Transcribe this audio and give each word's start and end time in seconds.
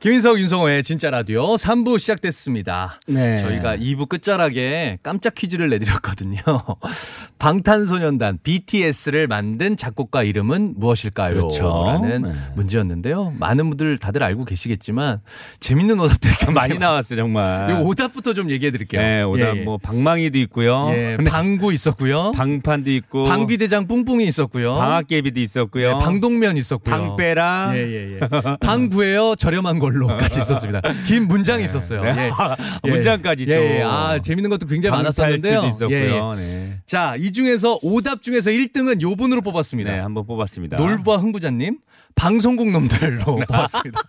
김인석 0.00 0.38
윤성호의 0.40 0.82
진짜 0.82 1.10
라디오 1.10 1.56
3부 1.56 1.98
시작됐습니다. 1.98 2.98
네. 3.06 3.36
저희가 3.42 3.76
2부 3.76 4.08
끝자락에 4.08 4.98
깜짝 5.02 5.34
퀴즈를 5.34 5.68
내드렸거든요. 5.68 6.38
방탄소년단 7.38 8.38
BTS를 8.42 9.26
만든 9.26 9.76
작곡가 9.76 10.22
이름은 10.22 10.76
무엇일까요? 10.78 11.34
그렇죠. 11.34 11.84
라는 11.86 12.22
네. 12.22 12.32
문제였는데요. 12.56 13.34
많은 13.38 13.68
분들 13.68 13.98
다들 13.98 14.22
알고 14.22 14.46
계시겠지만 14.46 15.20
재밌는 15.60 16.00
오답들이 16.00 16.32
많이 16.54 16.78
나왔어요, 16.78 17.18
정말. 17.18 17.68
이 17.68 17.74
오답부터 17.74 18.32
좀 18.32 18.50
얘기해 18.50 18.70
드릴게요. 18.70 19.02
네, 19.02 19.22
오다 19.22 19.54
예, 19.54 19.60
예. 19.60 19.64
뭐 19.64 19.76
방망이도 19.76 20.38
있고요. 20.38 20.86
예, 20.92 21.16
네. 21.20 21.24
방구 21.24 21.74
있었고요. 21.74 22.32
방판도 22.32 22.90
있고 22.92 23.24
방비대장 23.24 23.86
뿡뿡이 23.86 24.24
있었고요. 24.26 24.76
방학개비도 24.76 25.40
있었고요. 25.40 25.98
네, 25.98 26.04
방동면 26.04 26.56
있었고요. 26.56 26.96
방빼라. 26.96 27.72
예, 27.74 27.80
예, 27.80 28.14
예. 28.14 28.20
방구예요. 28.62 29.34
저렴한 29.36 29.78
걸 29.78 29.89
로까지 29.98 30.40
있었습니다. 30.40 30.80
긴 31.06 31.26
문장이 31.28 31.64
있었어요. 31.64 32.02
네. 32.02 32.26
예. 32.26 32.30
아, 32.36 32.56
예. 32.84 32.90
문장까지 32.90 33.44
또. 33.44 33.50
예, 33.52 33.78
예. 33.78 33.82
아, 33.82 34.18
재밌는 34.20 34.50
것도 34.50 34.66
굉장히 34.66 34.96
많았었는데요. 34.96 35.60
방탈출도 35.60 35.94
예, 35.94 36.06
있었고요. 36.06 36.32
예. 36.34 36.40
네. 36.40 36.78
자, 36.86 37.14
이 37.18 37.32
중에서 37.32 37.78
오답 37.82 38.22
중에서 38.22 38.50
1등은 38.50 39.00
요 39.02 39.16
분으로 39.16 39.40
뽑았습니다. 39.42 39.90
네, 39.90 39.98
한번 39.98 40.26
뽑았습니다. 40.26 40.76
놀부와 40.76 41.18
흥부자님, 41.18 41.78
방송국 42.14 42.70
놈들로 42.70 43.24
뽑았습니다. 43.48 44.00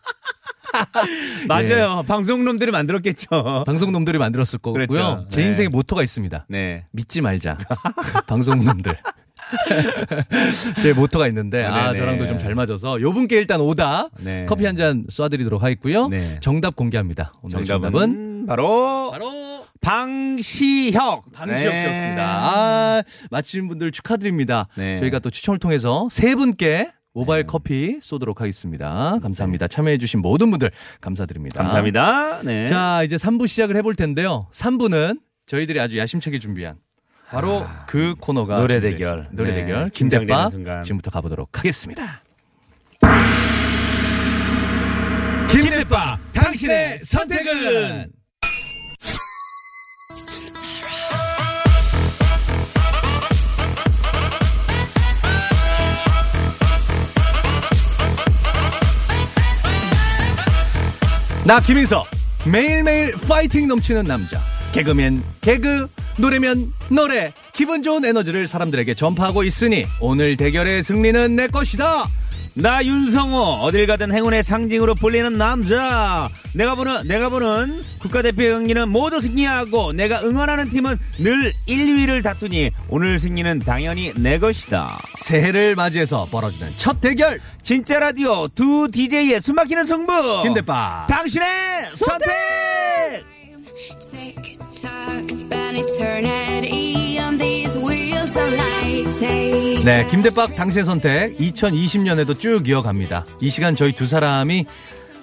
맞아요. 1.47 2.03
방송놈들이 2.07 2.71
만들었겠죠. 2.71 3.63
방송 3.65 3.91
놈들이 3.91 4.17
만들었을 4.17 4.59
거고요. 4.59 4.87
그렇죠. 4.87 5.25
제 5.29 5.41
네. 5.41 5.47
인생의 5.49 5.69
모토가 5.69 6.01
있습니다. 6.03 6.45
네. 6.49 6.85
믿지 6.91 7.21
말자. 7.21 7.57
방송 8.27 8.63
놈들. 8.63 8.95
제 10.81 10.93
모토가 10.93 11.27
있는데 11.27 11.63
아 11.63 11.87
네네. 11.87 11.97
저랑도 11.99 12.27
좀 12.27 12.37
잘 12.41 12.55
맞아서 12.55 12.99
요 13.01 13.11
분께 13.13 13.37
일단 13.37 13.61
오답 13.61 14.09
네. 14.23 14.45
커피 14.47 14.65
한 14.65 14.75
잔 14.75 15.05
쏴드리도록 15.07 15.59
하겠고요. 15.59 16.07
네. 16.07 16.39
정답 16.39 16.75
공개합니다. 16.77 17.33
오늘 17.43 17.63
정답은, 17.65 17.91
정답은 17.91 18.45
바로 18.47 19.11
바로 19.11 19.65
방시혁. 19.81 21.31
방시혁 21.33 21.73
네. 21.73 21.81
씨였습니다. 21.81 22.23
아, 22.23 23.03
맞히신 23.29 23.67
분들 23.67 23.91
축하드립니다. 23.91 24.67
네. 24.75 24.97
저희가 24.97 25.19
또 25.19 25.29
추첨을 25.29 25.59
통해서 25.59 26.07
세 26.09 26.35
분께 26.35 26.89
모바일 27.13 27.45
커피 27.45 27.99
쏘도록 28.01 28.39
하겠습니다. 28.41 29.17
감사합니다. 29.21 29.67
참여해주신 29.67 30.21
모든 30.21 30.49
분들 30.51 30.71
감사드립니다. 31.01 31.57
네. 31.59 31.63
감사합니다. 31.63 32.41
네. 32.43 32.65
자, 32.65 33.03
이제 33.03 33.17
3부 33.17 33.47
시작을 33.47 33.75
해볼 33.77 33.95
텐데요. 33.95 34.47
3부는 34.53 35.19
저희들이 35.47 35.79
아주 35.79 35.97
야심차게 35.97 36.39
준비한 36.39 36.75
바로 37.31 37.65
그 37.87 38.13
코너가 38.19 38.57
노래 38.59 38.81
대결. 38.81 39.27
노래 39.31 39.51
네, 39.51 39.61
대결 39.61 39.89
순간. 40.51 40.81
지금부터 40.81 41.09
가보도록 41.11 41.57
하겠습니다. 41.57 42.21
김대빠 45.49 46.17
당신의 46.33 46.99
선택은 46.99 48.11
나 61.45 61.59
김인석 61.59 62.07
매일매일 62.45 63.13
파이팅 63.13 63.67
넘치는 63.67 64.03
남자 64.03 64.39
개그맨 64.71 65.23
개그 65.41 65.87
노래면 66.17 66.71
노래. 66.89 67.33
기분 67.53 67.83
좋은 67.83 68.05
에너지를 68.05 68.47
사람들에게 68.47 68.93
전파하고 68.93 69.43
있으니 69.43 69.85
오늘 69.99 70.37
대결의 70.37 70.83
승리는 70.83 71.35
내 71.35 71.47
것이다. 71.47 72.07
나 72.53 72.83
윤성호 72.83 73.37
어딜 73.61 73.87
가든 73.87 74.13
행운의 74.13 74.43
상징으로 74.43 74.95
불리는 74.95 75.37
남자. 75.37 76.29
내가 76.53 76.75
보는 76.75 77.07
내가 77.07 77.29
보는 77.29 77.81
국가대표 77.99 78.43
경기는 78.43 78.89
모두 78.89 79.21
승리하고 79.21 79.93
내가 79.93 80.21
응원하는 80.21 80.69
팀은 80.69 80.97
늘 81.19 81.53
1, 81.65 82.07
2위를 82.07 82.23
다투니 82.23 82.71
오늘 82.89 83.19
승리는 83.19 83.59
당연히 83.59 84.11
내 84.17 84.37
것이다. 84.37 84.99
새해를 85.19 85.75
맞이해서 85.75 86.27
벌어지는 86.29 86.71
첫 86.77 86.99
대결. 86.99 87.39
진짜 87.61 87.99
라디오 87.99 88.49
두 88.49 88.89
DJ의 88.91 89.39
숨막히는 89.41 89.85
승부. 89.85 90.43
김대빠. 90.43 91.07
당신의 91.09 91.47
선택! 91.93 93.31
Tock, 94.11 94.50
네 99.85 100.07
김대박 100.09 100.55
당신의 100.55 100.85
선택 100.85 101.37
2020년에도 101.37 102.39
쭉 102.39 102.67
이어갑니다 102.67 103.25
이 103.41 103.49
시간 103.49 103.75
저희 103.75 103.91
두 103.91 104.07
사람이 104.07 104.65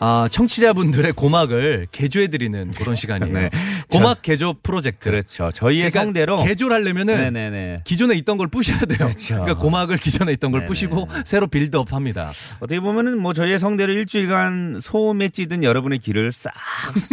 아, 0.01 0.29
청취자분들의 0.31 1.13
고막을 1.13 1.87
개조해드리는 1.93 2.71
그런 2.73 2.95
시간이에요. 2.97 3.33
네. 3.33 3.51
고막 3.91 4.23
개조 4.23 4.55
프로젝트. 4.63 5.11
그렇죠 5.11 5.51
저희의 5.53 5.91
그러니까 5.91 6.01
성대로 6.01 6.37
개조를 6.45 6.77
하려면은 6.77 7.17
네네네 7.33 7.79
기존에 7.85 8.15
있던 8.17 8.37
걸 8.39 8.49
부셔야 8.49 8.79
돼요. 8.81 8.99
그렇죠. 8.99 9.37
러니까 9.37 9.59
고막을 9.59 9.97
기존에 9.97 10.33
있던 10.33 10.51
걸 10.51 10.61
네네. 10.61 10.69
부시고 10.69 11.09
새로 11.25 11.47
빌드업 11.47 11.93
합니다. 11.93 12.33
어떻게 12.61 12.81
보면은 12.81 13.19
뭐 13.19 13.33
저희의 13.33 13.59
성대로 13.59 13.93
일주일간 13.93 14.81
소음에 14.83 15.29
찌든 15.31 15.65
여러분의 15.65 15.99
귀를 16.01 16.33
싹 16.33 16.53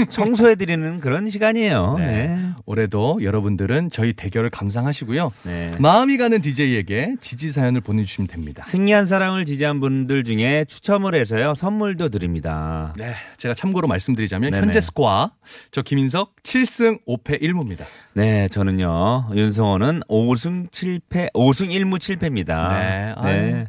청소해드리는 0.10 1.00
그런 1.00 1.30
시간이에요. 1.30 1.96
네. 2.00 2.06
네. 2.06 2.50
올해도 2.66 3.20
여러분들은 3.24 3.90
저희 3.90 4.14
대결을 4.14 4.50
감상하시고요. 4.50 5.32
네. 5.44 5.76
마음이 5.80 6.18
가는 6.18 6.42
DJ에게 6.42 7.16
지지 7.20 7.52
사연을 7.52 7.82
보내주시면 7.82 8.28
됩니다. 8.28 8.64
승리한 8.66 9.06
사랑을 9.06 9.46
지지한 9.46 9.80
분들 9.80 10.24
중에 10.24 10.66
추첨을 10.68 11.16
해서요 11.16 11.56
선물도 11.56 12.10
드립니다. 12.10 12.75
네, 12.98 13.14
제가 13.38 13.54
참고로 13.54 13.88
말씀드리자면 13.88 14.52
네네. 14.52 14.62
현재 14.64 14.82
스코어 14.82 15.32
저 15.72 15.82
김인석 15.82 16.36
7승 16.44 17.00
5패 17.08 17.42
1무입니다. 17.42 17.84
네, 18.14 18.48
저는요 18.50 19.30
윤성호는 19.34 20.02
5승 20.10 20.70
7패, 20.72 21.32
5승 21.34 21.70
1무 21.70 21.98
7패입니다. 21.98 22.70
네, 22.78 23.14
네. 23.24 23.66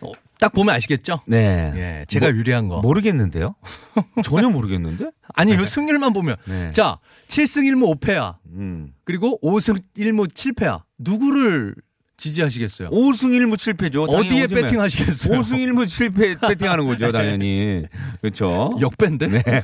어, 0.00 0.12
딱 0.38 0.52
보면 0.52 0.74
아시겠죠? 0.74 1.20
네. 1.26 1.72
예, 1.76 2.04
제가 2.08 2.26
뭐- 2.28 2.36
유리한 2.36 2.68
거. 2.68 2.80
모르겠는데요? 2.80 3.54
전혀 4.24 4.48
모르겠는데? 4.50 5.10
아니, 5.34 5.52
이 5.52 5.56
승률만 5.66 6.12
보면 6.12 6.36
네. 6.44 6.70
자 6.70 6.98
7승 7.28 7.62
1무 7.72 7.98
5패야. 8.00 8.36
음. 8.52 8.92
그리고 9.04 9.38
5승 9.42 9.80
1무 9.96 10.28
7패야. 10.30 10.82
누구를 10.98 11.74
지지하시겠어요? 12.16 12.90
5승 12.90 13.30
1무 13.38 13.54
7패죠. 13.54 14.08
어디에 14.08 14.46
배팅 14.46 14.80
하시겠어요? 14.80 15.40
5승 15.40 15.52
1무 15.54 15.84
7패 15.84 16.48
배팅하는 16.48 16.86
거죠, 16.86 17.12
당연히. 17.12 17.84
그렇죠. 18.20 18.76
역밴데? 18.80 19.28
네. 19.28 19.42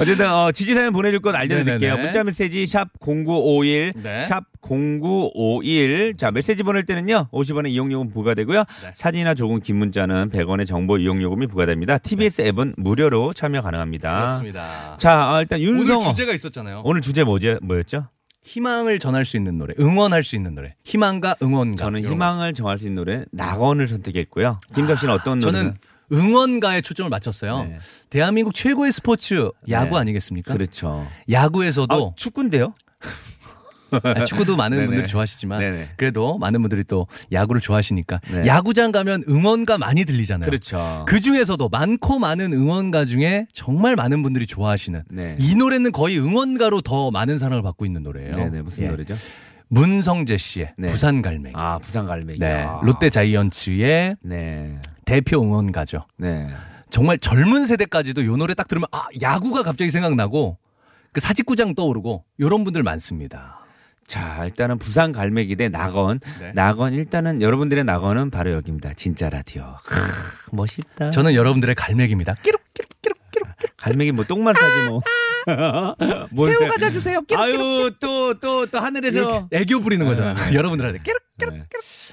어쨌든 0.00 0.30
어, 0.30 0.52
지지 0.52 0.74
사연 0.74 0.92
보내줄 0.92 1.20
건 1.20 1.34
알려드릴게요. 1.34 1.96
문자 1.96 2.22
메시지 2.24 2.66
샵 2.66 2.88
0951, 3.00 3.92
네. 4.02 4.24
샵 4.24 4.44
0951. 4.60 6.14
자 6.16 6.30
메시지 6.30 6.62
보낼 6.62 6.84
때는요 6.84 7.28
50원의 7.32 7.68
이용요금 7.70 8.10
부과되고요. 8.10 8.64
네. 8.82 8.90
사진이나 8.94 9.34
조금 9.34 9.60
긴 9.60 9.76
문자는 9.76 10.30
100원의 10.30 10.66
정보 10.66 10.98
이용요금이 10.98 11.46
부과됩니다. 11.46 11.98
TBS 11.98 12.42
앱은 12.42 12.74
무료로 12.76 13.32
참여 13.32 13.62
가능합니다. 13.62 14.10
네. 14.10 14.16
그렇습니다. 14.18 14.96
자 14.98 15.34
어, 15.34 15.40
일단 15.40 15.60
윤성호 15.60 16.00
오늘 16.02 16.14
주제가 16.14 16.32
있었잖아요. 16.34 16.82
오늘 16.84 17.00
주제 17.00 17.24
뭐죠? 17.24 17.58
뭐였죠? 17.62 18.08
희망을 18.44 18.98
전할 18.98 19.24
수 19.24 19.36
있는 19.36 19.58
노래, 19.58 19.74
응원할 19.78 20.22
수 20.22 20.36
있는 20.36 20.54
노래. 20.54 20.74
희망과 20.84 21.36
응원가. 21.42 21.76
저는 21.76 22.04
희망을 22.04 22.52
정할 22.52 22.78
수 22.78 22.84
있는 22.84 22.96
노래 22.96 23.24
낙원을 23.32 23.88
선택했고요. 23.88 24.60
김덕 24.74 24.98
씨는 24.98 25.14
어떤 25.14 25.40
거. 25.40 25.46
노래? 25.46 25.58
저는 25.58 25.74
응원가에 26.12 26.82
초점을 26.82 27.08
맞췄어요. 27.08 27.64
네. 27.64 27.78
대한민국 28.10 28.54
최고의 28.54 28.92
스포츠 28.92 29.50
야구 29.70 29.94
네. 29.94 30.00
아니겠습니까? 30.02 30.52
그렇죠. 30.52 31.06
야구에서도 31.30 32.12
아, 32.12 32.14
축구인데요? 32.16 32.74
아, 34.02 34.24
축구도 34.24 34.56
많은 34.56 34.76
네네. 34.76 34.86
분들이 34.86 35.08
좋아하시지만 35.08 35.60
네네. 35.60 35.88
그래도 35.96 36.38
많은 36.38 36.60
분들이 36.62 36.84
또 36.84 37.06
야구를 37.32 37.60
좋아하시니까 37.60 38.20
네. 38.30 38.46
야구장 38.46 38.92
가면 38.92 39.24
응원가 39.28 39.78
많이 39.78 40.04
들리잖아요. 40.04 40.48
그렇죠. 40.48 41.04
그 41.06 41.20
중에서도 41.20 41.68
많고 41.68 42.18
많은 42.18 42.52
응원가 42.52 43.04
중에 43.04 43.46
정말 43.52 43.96
많은 43.96 44.22
분들이 44.22 44.46
좋아하시는 44.46 45.04
네. 45.10 45.36
이 45.38 45.54
노래는 45.54 45.92
거의 45.92 46.18
응원가로 46.18 46.80
더 46.80 47.10
많은 47.10 47.38
사랑을 47.38 47.62
받고 47.62 47.86
있는 47.86 48.02
노래예요. 48.02 48.32
네네 48.32 48.62
무슨 48.62 48.84
예. 48.84 48.88
노래죠? 48.88 49.16
문성재 49.68 50.36
씨의 50.38 50.74
네. 50.78 50.88
부산 50.88 51.22
갈매기. 51.22 51.54
아 51.56 51.78
부산 51.78 52.06
갈매기. 52.06 52.38
네. 52.38 52.66
롯데 52.82 53.10
자이언츠의 53.10 54.16
네. 54.22 54.78
대표 55.04 55.42
응원가죠. 55.42 56.06
네. 56.16 56.48
정말 56.90 57.18
젊은 57.18 57.66
세대까지도 57.66 58.24
요 58.24 58.36
노래 58.36 58.54
딱 58.54 58.68
들으면 58.68 58.86
아 58.92 59.06
야구가 59.20 59.62
갑자기 59.64 59.90
생각나고 59.90 60.58
그 61.12 61.20
사직구장 61.20 61.74
떠오르고 61.74 62.24
요런 62.40 62.64
분들 62.64 62.82
많습니다. 62.82 63.63
자, 64.06 64.44
일단은 64.44 64.78
부산 64.78 65.12
갈매기 65.12 65.56
대 65.56 65.68
낙원. 65.68 66.20
네. 66.40 66.52
낙원, 66.54 66.92
일단은 66.92 67.40
여러분들의 67.42 67.84
낙원은 67.84 68.30
바로 68.30 68.52
여기입니다. 68.52 68.92
진짜 68.94 69.30
라디오. 69.30 69.76
크, 69.84 69.94
멋있다. 70.52 71.10
저는 71.10 71.34
여러분들의 71.34 71.74
갈매기입니다. 71.74 72.34
끼룩 72.42 72.60
갈매기 73.76 74.12
뭐 74.12 74.24
똥만 74.24 74.54
싸지 74.54 74.88
뭐. 74.88 75.00
뭔 76.30 76.50
새우 76.50 76.58
새- 76.60 76.68
가져 76.68 76.90
주세요. 76.90 77.20
끼룩 77.22 77.40
아유, 77.40 77.90
또, 78.00 78.34
또, 78.34 78.66
또 78.66 78.78
하늘에서. 78.78 79.48
애교 79.52 79.80
부리는 79.80 80.04
거잖아요. 80.06 80.54
여러분들한테 80.54 81.00
끼룩 81.02 81.18
끼룩 81.33 81.33
네. 81.38 81.64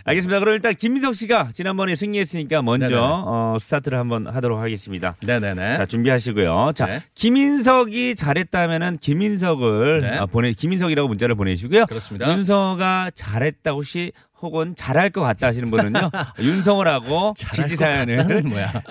알겠습니다. 0.05 0.39
그럼 0.39 0.55
일단 0.55 0.73
김민석 0.75 1.13
씨가 1.15 1.49
지난번에 1.53 1.95
승리했으니까 1.95 2.61
먼저 2.61 2.87
네네네. 2.87 3.01
어, 3.03 3.57
스타트를 3.59 3.97
한번 3.99 4.27
하도록 4.27 4.59
하겠습니다. 4.59 5.15
네네네. 5.25 5.77
자 5.77 5.85
준비하시고요. 5.85 6.71
자 6.73 6.85
네. 6.87 7.01
김인석이 7.13 8.15
잘했다면은 8.15 8.97
김인석을 8.97 9.99
네. 10.01 10.17
어, 10.17 10.25
보내 10.25 10.51
김인석이라고 10.53 11.07
문자를 11.07 11.35
보내시고요. 11.35 11.85
그렇습니다. 11.85 12.31
윤서가 12.31 13.11
잘했다 13.13 13.71
혹시 13.71 14.11
혹은 14.41 14.73
잘할 14.75 15.11
것 15.11 15.21
같다 15.21 15.47
하시는 15.47 15.69
분은요 15.69 16.09
윤성호라고 16.41 17.35
지지 17.35 17.75
사연을? 17.75 18.43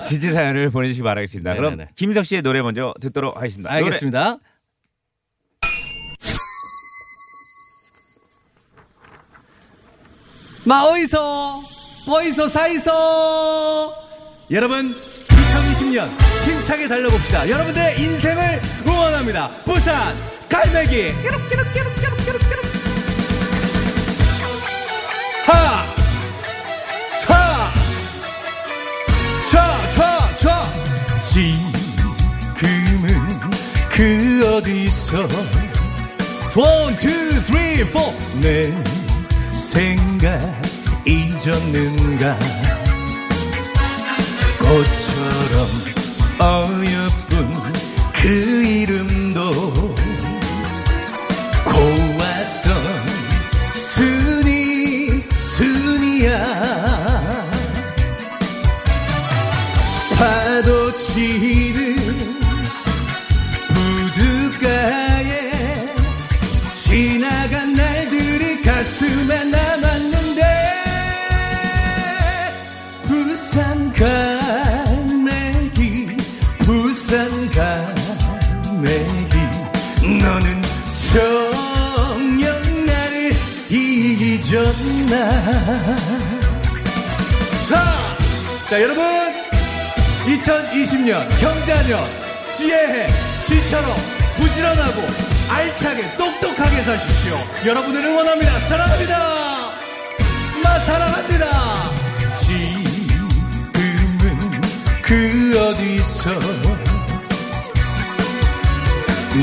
지지 0.05 0.32
사연을 0.32 0.71
보내주시기 0.71 1.03
바라겠습니다. 1.03 1.55
그럼 1.55 1.73
네네네. 1.73 1.91
김인석 1.97 2.25
씨의 2.25 2.43
노래 2.43 2.62
먼저 2.62 2.94
듣도록 3.00 3.37
하겠습니다. 3.37 3.71
노래 3.71 3.85
알겠습니다. 3.85 4.38
마 10.64 10.82
어이서 10.84 11.62
어이서 12.06 12.48
사이서 12.48 13.94
여러분 14.50 14.94
2020년 15.28 16.08
힘차게 16.44 16.88
달려봅시다. 16.88 17.48
여러분들의 17.48 18.00
인생을 18.00 18.60
응원합니다. 18.86 19.48
부산 19.64 20.14
갈매기 20.48 21.12
하 25.46 25.86
사, 27.24 27.72
좌, 29.50 29.92
좌, 29.94 30.36
좌. 30.36 30.72
지금은 31.20 31.80
그 33.90 34.56
어디서 34.56 35.28
원, 36.56 36.98
투, 36.98 37.08
쓰리, 37.42 37.84
포. 37.90 38.12
내 39.70 39.96
생각 39.96 40.40
잊었는가? 41.06 42.37
꽃처럼 44.58 45.69
어여쁜 46.40 47.72
그 48.12 48.28
이름도 48.28 49.94
고왔던 51.64 53.06
순이 53.76 55.22
순이야. 55.38 56.31
파도 60.17 60.96
치 60.99 61.59
부산 73.40 73.90
갈매기 73.94 75.38
부산 76.58 77.50
갈매기. 77.50 79.37
너는 80.02 80.62
정녕 81.10 82.52
나를 82.84 83.32
잊었나? 83.70 85.14
자, 87.66 88.16
자 88.69 88.82
여러분. 88.82 89.02
2020년 90.26 91.26
경자년 91.40 91.98
지혜해 92.54 93.08
지처럼 93.46 93.96
부지런하고 94.36 95.00
알차게 95.48 96.16
똑똑하게 96.19 96.82
사십시오. 96.82 97.38
여러분을 97.64 98.04
응원합니다. 98.04 98.60
사랑합니다 98.69 99.39
그 105.10 105.16
어디서 105.58 106.30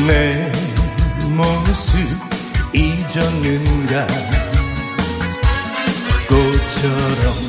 내 0.08 0.50
모습 1.28 2.08
잊었는가? 2.74 4.08
꽃처럼 6.30 7.47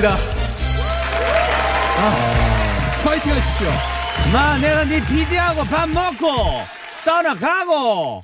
감사합니다 0.00 0.16
아, 1.98 3.02
파이팅 3.04 3.32
하십시오 3.32 3.68
마 4.32 4.58
내가 4.58 4.84
네 4.84 5.00
비디하고 5.06 5.64
밥 5.64 5.88
먹고 5.88 6.26
써나 7.02 7.34
가고 7.34 8.22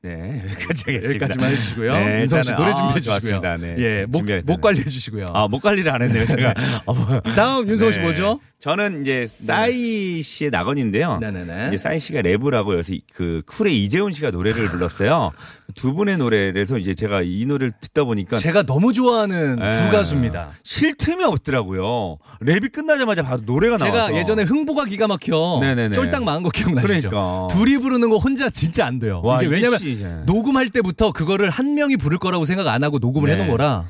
네 0.00 0.40
여기까지 0.44 0.84
하겠습니다. 0.86 1.08
여기까지만 1.08 1.50
해주시고요 1.52 1.92
네, 1.92 2.20
윤성 2.20 2.42
씨 2.44 2.52
노래 2.52 2.70
아, 2.70 2.74
준비해 2.74 3.00
주시고요 3.00 3.40
좋았습니다. 3.40 3.56
네, 3.56 3.74
예, 3.78 4.06
목. 4.06 4.24
목 4.44 4.60
관리해 4.60 4.84
주시고요 4.84 5.26
아 5.34 5.48
목 5.48 5.60
관리를 5.60 5.90
안 5.92 6.02
했네요 6.02 6.24
제가 6.24 6.54
어, 6.86 6.94
뭐. 6.94 7.20
다음 7.34 7.68
윤성 7.68 7.90
씨 7.90 7.98
네. 7.98 8.04
뭐죠? 8.04 8.38
저는 8.60 9.02
이제 9.02 9.24
싸이 9.28 10.20
씨의 10.20 10.50
낙원인데요. 10.50 11.18
네네네. 11.20 11.68
이제 11.68 11.78
싸이 11.78 12.00
씨가 12.00 12.22
랩을 12.22 12.54
하고 12.54 12.72
여기서 12.74 12.92
이- 12.92 13.02
그 13.14 13.42
쿨의 13.46 13.84
이재훈 13.84 14.10
씨가 14.10 14.32
노래를 14.32 14.66
불렀어요. 14.66 15.30
두 15.76 15.94
분의 15.94 16.16
노래에서 16.18 16.76
이제 16.78 16.92
제가 16.96 17.22
이 17.22 17.46
노래를 17.46 17.70
듣다 17.80 18.02
보니까 18.02 18.36
제가 18.38 18.64
너무 18.64 18.92
좋아하는 18.92 19.56
네. 19.60 19.72
두 19.72 19.90
가수입니다 19.92 20.50
쉴 20.64 20.96
틈이 20.96 21.22
없더라고요. 21.22 22.18
랩이 22.42 22.72
끝나자마자 22.72 23.22
바로 23.22 23.42
노래가 23.44 23.76
제가 23.76 23.92
나와서 23.96 24.16
예전에 24.16 24.42
흥보가 24.42 24.86
기가 24.86 25.06
막혀 25.06 25.58
네네네. 25.60 25.94
쫄딱 25.94 26.24
망한 26.24 26.42
거 26.42 26.50
기억나시죠? 26.50 27.10
그러니까. 27.10 27.48
둘이 27.52 27.78
부르는 27.78 28.10
거 28.10 28.16
혼자 28.16 28.50
진짜 28.50 28.86
안 28.86 28.98
돼요. 28.98 29.20
와, 29.22 29.40
이게 29.40 29.52
왜냐면 29.54 29.78
진짜. 29.78 30.20
녹음할 30.26 30.70
때부터 30.70 31.12
그거를 31.12 31.48
한 31.50 31.74
명이 31.74 31.96
부를 31.96 32.18
거라고 32.18 32.44
생각 32.44 32.66
안 32.66 32.82
하고 32.82 32.98
녹음을 32.98 33.28
네. 33.28 33.34
해놓은 33.34 33.50
거라. 33.50 33.88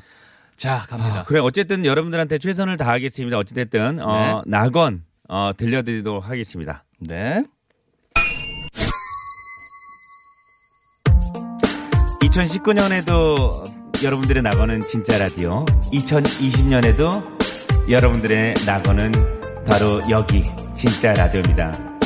자 0.59 0.85
갑니다. 0.89 1.21
아, 1.21 1.23
그래 1.23 1.39
어쨌든 1.39 1.85
여러분들한테 1.85 2.37
최선을 2.37 2.75
다하겠습니다. 2.75 3.37
어찌됐든 3.37 3.99
어, 4.01 4.41
낙원 4.45 5.05
어, 5.29 5.51
들려드리도록 5.55 6.27
하겠습니다. 6.27 6.83
네. 6.99 7.45
2019년에도 12.21 14.03
여러분들의 14.03 14.43
낙원은 14.43 14.85
진짜 14.85 15.17
라디오. 15.17 15.63
2020년에도 15.93 17.89
여러분들의 17.89 18.55
낙원은 18.65 19.11
바로 19.65 20.01
여기 20.09 20.43
진짜 20.75 21.13
라디오입니다. 21.13 21.98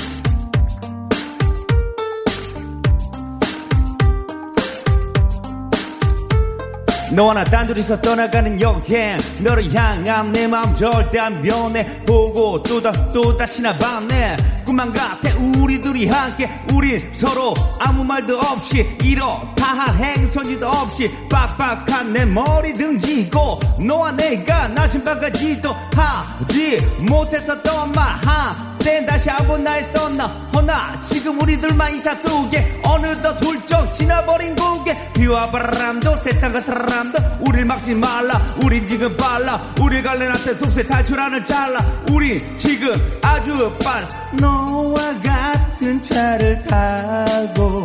너와 7.15 7.33
나 7.35 7.43
단둘이서 7.43 8.01
떠나가는 8.01 8.59
여행. 8.59 9.17
너를 9.39 9.73
향한 9.73 10.31
내 10.31 10.47
마음 10.47 10.75
절대 10.75 11.19
안 11.19 11.41
변해 11.41 11.85
보고 12.05 12.61
또다 12.63 12.91
또다시나 13.11 13.77
봤네 13.77 14.35
꿈만 14.65 14.91
같아 14.93 15.29
우리 15.57 15.79
둘이 15.79 16.07
함께. 16.07 16.49
우리 16.73 16.97
서로 17.13 17.53
아무 17.79 18.03
말도 18.03 18.39
없이 18.39 18.97
이렇다 19.03 19.65
할 19.65 19.95
행선지도 19.95 20.67
없이 20.67 21.11
빡빡한 21.29 22.13
내 22.13 22.25
머리 22.25 22.73
등지고 22.73 23.59
너와 23.85 24.11
내가 24.13 24.67
낮은 24.69 25.03
밤까지도 25.03 25.75
하지 25.95 26.77
못했었던 27.09 27.91
말 27.91 28.05
한때 28.25 29.05
다시 29.05 29.29
한번 29.29 29.63
날 29.63 29.85
썼나 29.93 30.25
허나 30.53 30.99
지금 31.01 31.39
우리들만 31.41 31.95
이 31.95 32.03
차 32.03 32.13
속에 32.15 32.81
어느덧 32.83 33.41
훌쩍 33.43 33.72
지나버린 33.93 34.55
곡에 34.55 35.13
비와 35.13 35.49
바람도 35.51 36.17
세상 36.17 36.51
같은 36.51 36.73
사람도 36.73 37.19
우릴 37.47 37.65
막지 37.65 37.93
말라. 37.93 38.55
우린 38.63 38.85
지금 38.87 39.15
빨라. 39.17 39.73
우리 39.81 40.01
갈래한테 40.01 40.55
속세 40.55 40.85
탈출하는 40.87 41.45
잘라. 41.45 41.79
우리 42.11 42.57
지금 42.57 42.93
아주 43.21 43.71
빨라. 43.83 44.07
너와 44.39 45.13
같은 45.21 46.01
차를 46.01 46.61
타고 46.63 47.83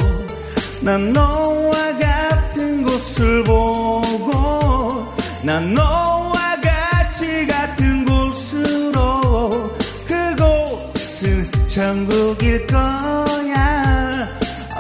난 0.83 1.13
너와 1.13 1.99
같은 1.99 2.83
곳을 2.83 3.45
보고 3.45 5.07
난 5.43 5.75
너와 5.75 6.57
같이 6.61 7.47
같은 7.47 8.05
곳으로 8.05 9.77
그곳은 10.07 11.51
천국일 11.67 12.67
아, 12.73 13.25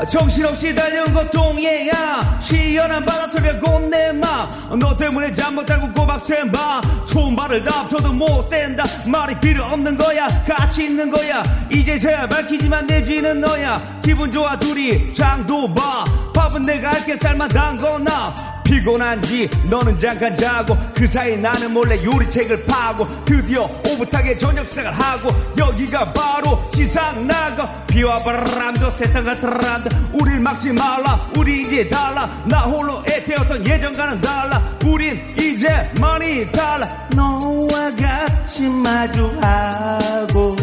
정신없이 0.06 0.74
달려온 0.74 1.12
고통이야 1.12 2.38
시원한 2.42 3.04
바닷소리가 3.04 3.58
곧내 3.60 4.12
맘너 4.12 4.94
때문에 4.96 5.32
잠 5.34 5.54
못 5.54 5.66
자고 5.66 5.92
꼬박 5.92 6.20
샌밤 6.24 6.80
손발을 7.06 7.64
다 7.64 7.80
합쳐도 7.80 8.12
못 8.12 8.42
센다. 8.42 8.84
말이 9.06 9.34
필요 9.40 9.64
없는 9.64 9.96
거야. 9.96 10.28
같이 10.44 10.84
있는 10.84 11.10
거야. 11.10 11.42
이제서야 11.72 12.28
밝히지만 12.28 12.86
내지는 12.86 13.40
너야. 13.40 13.80
기분 14.04 14.30
좋아 14.30 14.56
둘이 14.58 15.12
장도 15.14 15.74
봐. 15.74 16.04
밥은 16.34 16.62
내가 16.62 16.92
할게 16.92 17.16
쌀만 17.16 17.48
담거나 17.48 18.57
피곤한지 18.68 19.48
너는 19.64 19.98
잠깐 19.98 20.36
자고 20.36 20.76
그 20.94 21.06
사이 21.08 21.38
나는 21.38 21.72
몰래 21.72 22.04
요리책을 22.04 22.66
파고 22.66 23.08
드디어 23.24 23.64
오붓하게 23.64 24.36
저녁 24.36 24.66
시작을 24.66 24.92
하고 24.92 25.30
여기가 25.56 26.12
바로 26.12 26.68
지상 26.68 27.26
나가 27.26 27.86
비와 27.86 28.18
바람도 28.18 28.90
세상 28.90 29.24
같은 29.24 29.40
사람들 29.40 29.90
우릴 30.20 30.38
막지 30.40 30.70
말라 30.72 31.18
우리 31.34 31.62
이제 31.62 31.88
달라. 31.88 32.28
나 32.44 32.64
홀로 32.64 33.02
애태웠던 33.06 33.64
예전과는 33.64 34.20
달라. 34.20 34.62
우린 34.84 35.18
이제 35.38 35.90
많이 35.98 36.50
달라. 36.52 37.08
너와 37.16 37.90
같이 37.96 38.68
마주하고 38.68 40.56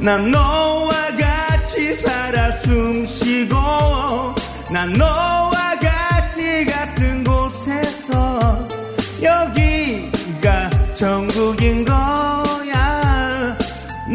난 0.00 0.30
너와 0.30 0.90
같이 1.18 1.94
살아 1.96 2.52
숨쉬고 2.58 3.54
난 4.72 4.92
너와 4.94 5.57
같은 6.64 7.24
곳에서 7.24 8.66
여기가 9.22 10.70
천국인 10.94 11.84
거야. 11.84 13.56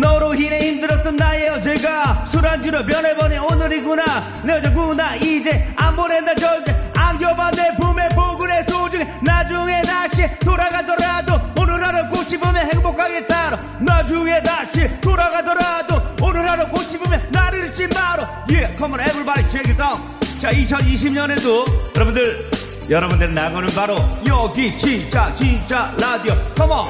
너로 0.01 0.33
인해 0.33 0.67
힘들었던 0.67 1.15
나의 1.15 1.49
어제가 1.49 2.25
술안주로 2.27 2.85
변해버린 2.85 3.39
오늘이구나. 3.39 4.03
내 4.43 4.53
여자구나. 4.53 5.15
이제 5.15 5.71
안 5.75 5.95
보낸다 5.95 6.33
절대 6.35 6.91
안겨봐. 6.95 7.51
내 7.51 7.75
품에 7.77 8.09
보근의 8.09 8.65
소중해. 8.67 9.19
나중에 9.21 9.81
다시 9.83 10.27
돌아가더라도 10.39 11.39
오늘 11.59 11.85
하루 11.85 12.09
꽃 12.09 12.27
씹으면 12.27 12.71
행복하게 12.73 13.25
살아. 13.27 13.57
나중에 13.79 14.41
다시 14.41 14.89
돌아가더라도 15.01 16.01
오늘 16.21 16.49
하루 16.49 16.67
꽃 16.69 16.89
씹으면 16.89 17.21
나를 17.31 17.67
잊지 17.67 17.87
마라 17.87 18.45
Yeah 18.49 18.75
come 18.77 18.93
on 18.93 19.01
everybody 19.01 19.43
check 19.49 19.69
it 19.69 19.81
out 19.81 20.22
자 20.43 20.49
2020년에도 20.49 21.95
여러분들 21.95 22.51
여러분들 22.89 23.33
나고는 23.33 23.69
바로 23.69 23.95
여기 24.27 24.75
진짜 24.75 25.33
진짜 25.33 25.95
라디오 25.97 26.33
come 26.53 26.73
on 26.73 26.85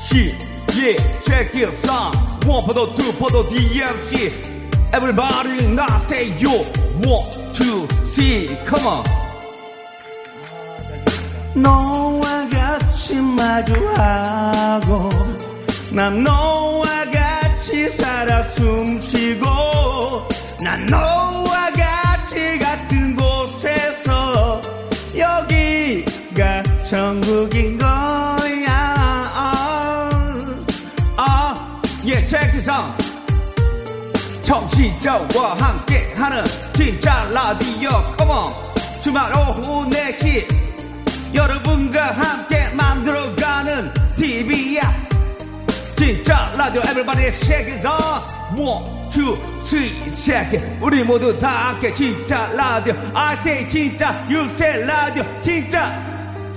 시, 0.00 0.36
예, 0.80 0.96
it 0.96 1.88
out. 1.88 2.12
One 2.44 2.66
포도, 2.66 2.92
two 2.96 3.12
포도, 3.12 3.48
DMC. 3.48 4.32
Everybody, 4.92 5.66
now 5.68 5.96
say 6.08 6.36
yo. 6.40 6.50
One, 7.06 7.30
two, 7.52 7.86
three, 8.10 8.48
come 8.66 8.84
on. 8.84 9.04
너와 11.54 12.48
같이 12.48 13.20
마주하고, 13.20 15.08
난 15.92 16.24
너와 16.24 17.04
같이 17.12 17.88
살아 17.90 18.42
숨쉬고, 18.50 19.46
난 20.64 20.84
너와 20.86 21.41
천국인 26.92 27.78
거야. 27.78 28.68
아, 29.34 30.10
아, 31.16 31.80
예, 32.04 32.22
check 32.26 32.52
it 32.52 32.70
out. 32.70 33.02
청취자와 34.42 35.54
함께하는 35.58 36.44
진짜 36.74 37.30
라디오, 37.32 37.88
come 38.18 38.30
on. 38.30 39.00
주말 39.00 39.32
오후 39.34 39.88
4시 39.88 41.34
여러분과 41.34 42.12
함께 42.12 42.68
만들어가는 42.74 43.90
TV야. 44.18 44.82
진짜 45.96 46.52
라디오 46.58 46.82
everybody 46.82 47.32
check 47.32 47.72
it 47.72 47.88
out. 47.88 48.30
One, 48.54 49.08
two, 49.08 49.38
three, 49.64 50.14
check 50.14 50.60
it. 50.60 50.78
우리 50.78 51.02
모두 51.02 51.38
다 51.38 51.68
함께 51.68 51.94
진짜 51.94 52.52
라디오. 52.54 52.94
I 53.14 53.34
say 53.38 53.66
진짜, 53.66 54.26
you 54.28 54.44
say 54.50 54.84
라디오. 54.84 55.24
진짜, 55.40 56.11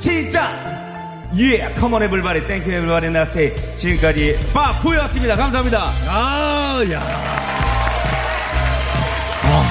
진짜. 0.06 0.52
Yeah, 1.34 1.74
come 1.74 1.96
on 1.96 2.04
everybody. 2.04 2.40
Thank 2.46 2.68
you 2.68 2.78
everybody. 2.78 3.10
나 3.10 3.24
say 3.24 3.56
지금까지 3.76 4.38
빠푸였습니다. 4.54 5.36
감사합니다. 5.36 5.90
아, 6.08 6.84
야. 6.92 7.02
아, 9.42 9.66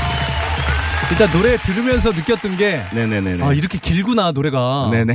일단 1.13 1.31
노래 1.31 1.57
들으면서 1.57 2.11
느꼈던 2.11 2.57
게 2.57 2.83
네네네네. 2.93 3.45
아, 3.45 3.53
이렇게 3.53 3.79
길구나 3.79 4.33
노래가. 4.33 4.89
네네. 4.91 5.15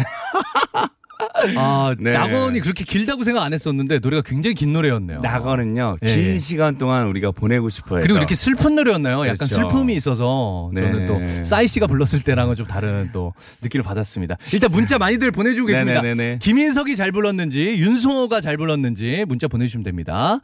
아, 1.57 1.95
네. 1.99 2.13
낙원이 2.13 2.59
그렇게 2.61 2.83
길다고 2.83 3.23
생각 3.23 3.43
안 3.43 3.53
했었는데 3.53 3.99
노래가 3.99 4.21
굉장히 4.23 4.53
긴 4.53 4.73
노래였네요. 4.73 5.21
낙원은요, 5.21 5.97
예, 6.03 6.15
긴 6.15 6.25
예. 6.35 6.39
시간 6.39 6.77
동안 6.77 7.07
우리가 7.07 7.31
보내고 7.31 7.69
싶어요. 7.69 8.01
그리고 8.01 8.17
이렇게 8.17 8.35
슬픈 8.35 8.75
노래였나요? 8.75 9.21
약간 9.21 9.47
그렇죠. 9.47 9.55
슬픔이 9.55 9.95
있어서 9.95 10.71
저는 10.75 10.99
네. 10.99 11.05
또 11.07 11.45
싸이 11.45 11.67
씨가 11.67 11.87
불렀을 11.87 12.21
때랑은 12.23 12.55
좀 12.55 12.65
다른 12.65 13.09
또 13.11 13.33
느낌을 13.63 13.83
받았습니다. 13.83 14.37
일단 14.53 14.71
문자 14.71 14.97
많이들 14.97 15.31
보내주고 15.31 15.67
계십니다. 15.67 16.01
네네네네. 16.01 16.39
김인석이 16.41 16.95
잘 16.95 17.11
불렀는지 17.11 17.75
윤송호가 17.77 18.41
잘 18.41 18.57
불렀는지 18.57 19.25
문자 19.27 19.47
보내주시면 19.47 19.83
됩니다. 19.83 20.39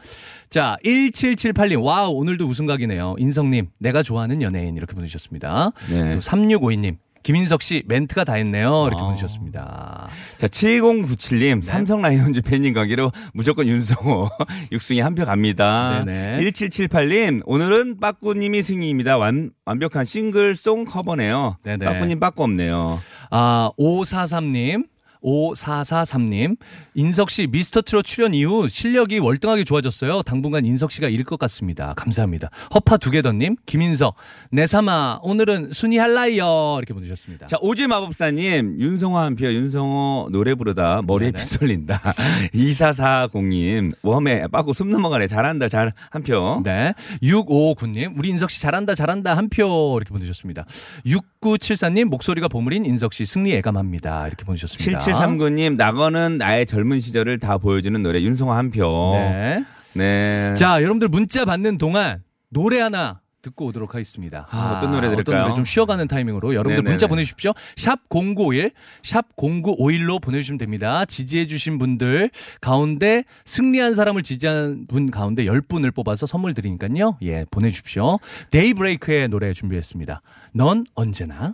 자 0.50 0.78
1778님 0.86 1.84
wow 1.84 2.12
오늘도 2.12 2.46
웃음각이네요. 2.46 3.16
인성님 3.18 3.68
내가 3.80 4.04
좋아하는 4.04 4.42
연예인 4.42 4.78
이렇게 4.78 4.94
보내주셨습니다. 4.94 5.72
네. 5.90 6.00
그리고 6.00 6.22
3652님 6.22 6.98
김인석 7.26 7.64
씨 7.64 7.82
멘트가 7.88 8.24
다 8.24 8.34
했네요. 8.34 8.86
이렇게 8.88 9.02
아. 9.02 9.06
보내주셨습니다. 9.08 10.08
자, 10.38 10.46
7097님, 10.48 11.62
네. 11.62 11.66
삼성 11.66 12.04
라이온즈 12.04 12.44
팬인 12.44 12.72
관계로 12.76 13.12
무조건 13.34 13.66
윤성호, 13.68 14.30
육승이 14.72 15.00
한 15.00 15.16
표 15.16 15.26
갑니다. 15.26 16.04
네네. 16.06 16.44
1778님, 16.46 17.42
오늘은 17.46 18.00
빠꾸님이 18.00 18.62
승리입니다. 18.62 19.18
완, 19.18 19.50
완벽한 19.66 20.06
싱글송 20.06 20.86
커버네요. 20.86 21.58
네네. 21.64 21.84
빠꾸님 21.84 22.20
빠꾸 22.20 22.44
없네요. 22.44 23.00
아, 23.32 23.72
543님. 23.80 24.86
5443님, 25.26 26.58
인석 26.94 27.30
씨 27.30 27.48
미스터 27.48 27.82
트롯 27.82 28.06
출연 28.06 28.34
이후 28.34 28.70
실력이 28.70 29.20
월등하게 29.20 29.64
좋아졌어요. 29.64 30.22
당분간 30.22 30.66
인석 30.66 30.92
씨가 30.92 31.10
이길 31.10 31.24
것 31.26 31.40
같습니다. 31.40 31.94
감사합니다. 31.96 32.50
허파 32.74 32.98
두개더 32.98 33.34
님, 33.34 33.56
김인석, 33.66 34.16
내삼아, 34.52 35.20
오늘은 35.24 35.74
순위 35.74 35.98
할라이요. 35.98 36.76
이렇게 36.78 36.94
보내 36.94 37.06
주셨습니다. 37.08 37.48
자, 37.48 37.58
오지 37.62 37.88
마법사 37.88 38.32
님, 38.32 38.80
윤성호 38.80 39.18
한 39.18 39.36
표, 39.36 39.48
윤성호 39.48 40.30
노래 40.32 40.54
부르다 40.56 41.02
머리에 41.04 41.32
네네. 41.32 41.40
피 41.44 41.50
쏠린다. 41.50 42.02
2440 42.54 43.44
님, 43.46 43.92
웜에 44.04 44.48
빠꾸 44.52 44.74
숨 44.74 44.90
넘어가네. 44.92 45.28
잘한다, 45.28 45.68
잘, 45.70 45.94
한 46.12 46.24
표. 46.24 46.62
네. 46.64 46.94
6559 47.22 47.88
님, 47.88 48.14
우리 48.18 48.30
인석 48.30 48.52
씨 48.52 48.62
잘한다, 48.62 48.96
잘한다, 48.96 49.36
한 49.36 49.50
표. 49.50 49.98
이렇게 49.98 50.10
보내 50.10 50.24
주셨습니다. 50.26 50.66
6974 51.06 51.90
님, 51.90 52.10
목소리가 52.10 52.48
보물인 52.48 52.86
인석 52.86 53.14
씨 53.14 53.26
승리 53.26 53.52
예감합니다. 53.52 54.28
이렇게 54.28 54.46
보내 54.46 54.58
주셨습니다. 54.58 55.00
7739님, 55.16 55.76
낙원은 55.76 56.38
나의 56.38 56.66
젊은 56.66 57.00
시절을 57.00 57.40
다 57.40 57.58
보여주는 57.58 58.02
노래, 58.02 58.22
윤성호 58.22 58.54
한 58.54 58.72
표. 58.72 59.12
네. 59.14 59.64
네. 59.94 60.54
자, 60.56 60.82
여러분들 60.82 61.08
문자 61.08 61.46
받는 61.46 61.78
동안 61.78 62.24
노래 62.50 62.80
하나 62.80 63.22
듣고 63.46 63.68
오도록 63.68 63.94
하겠습니다. 63.94 64.48
아, 64.50 64.78
어떤 64.78 64.92
노래 64.92 65.08
들을까요? 65.10 65.22
어떤 65.22 65.42
노래 65.44 65.54
좀 65.54 65.66
쉬어가는 65.66 66.08
타이밍으로 66.08 66.54
여러분들 66.54 66.78
네네네. 66.78 66.90
문자 66.90 67.08
보내주십시오. 67.08 67.54
샵 67.76 68.00
0951, 68.10 68.72
샵 69.04 69.36
0951로 69.36 70.20
보내주시면 70.22 70.58
됩니다. 70.58 71.06
지지해주신 71.06 71.78
분들 71.78 72.32
가운데 72.60 73.24
승리한 73.46 73.94
사람을 73.94 74.24
지지한 74.24 74.88
분 74.88 75.12
가운데 75.12 75.46
10분을 75.46 75.94
뽑아서 75.94 76.26
선물 76.26 76.56
드리니까요. 76.56 77.18
예, 77.22 77.46
보내주십시오. 77.52 78.18
데이브레이크의 78.50 79.28
노래 79.30 79.54
준비했습니다. 79.54 80.22
넌 80.54 80.84
언제나. 80.96 81.54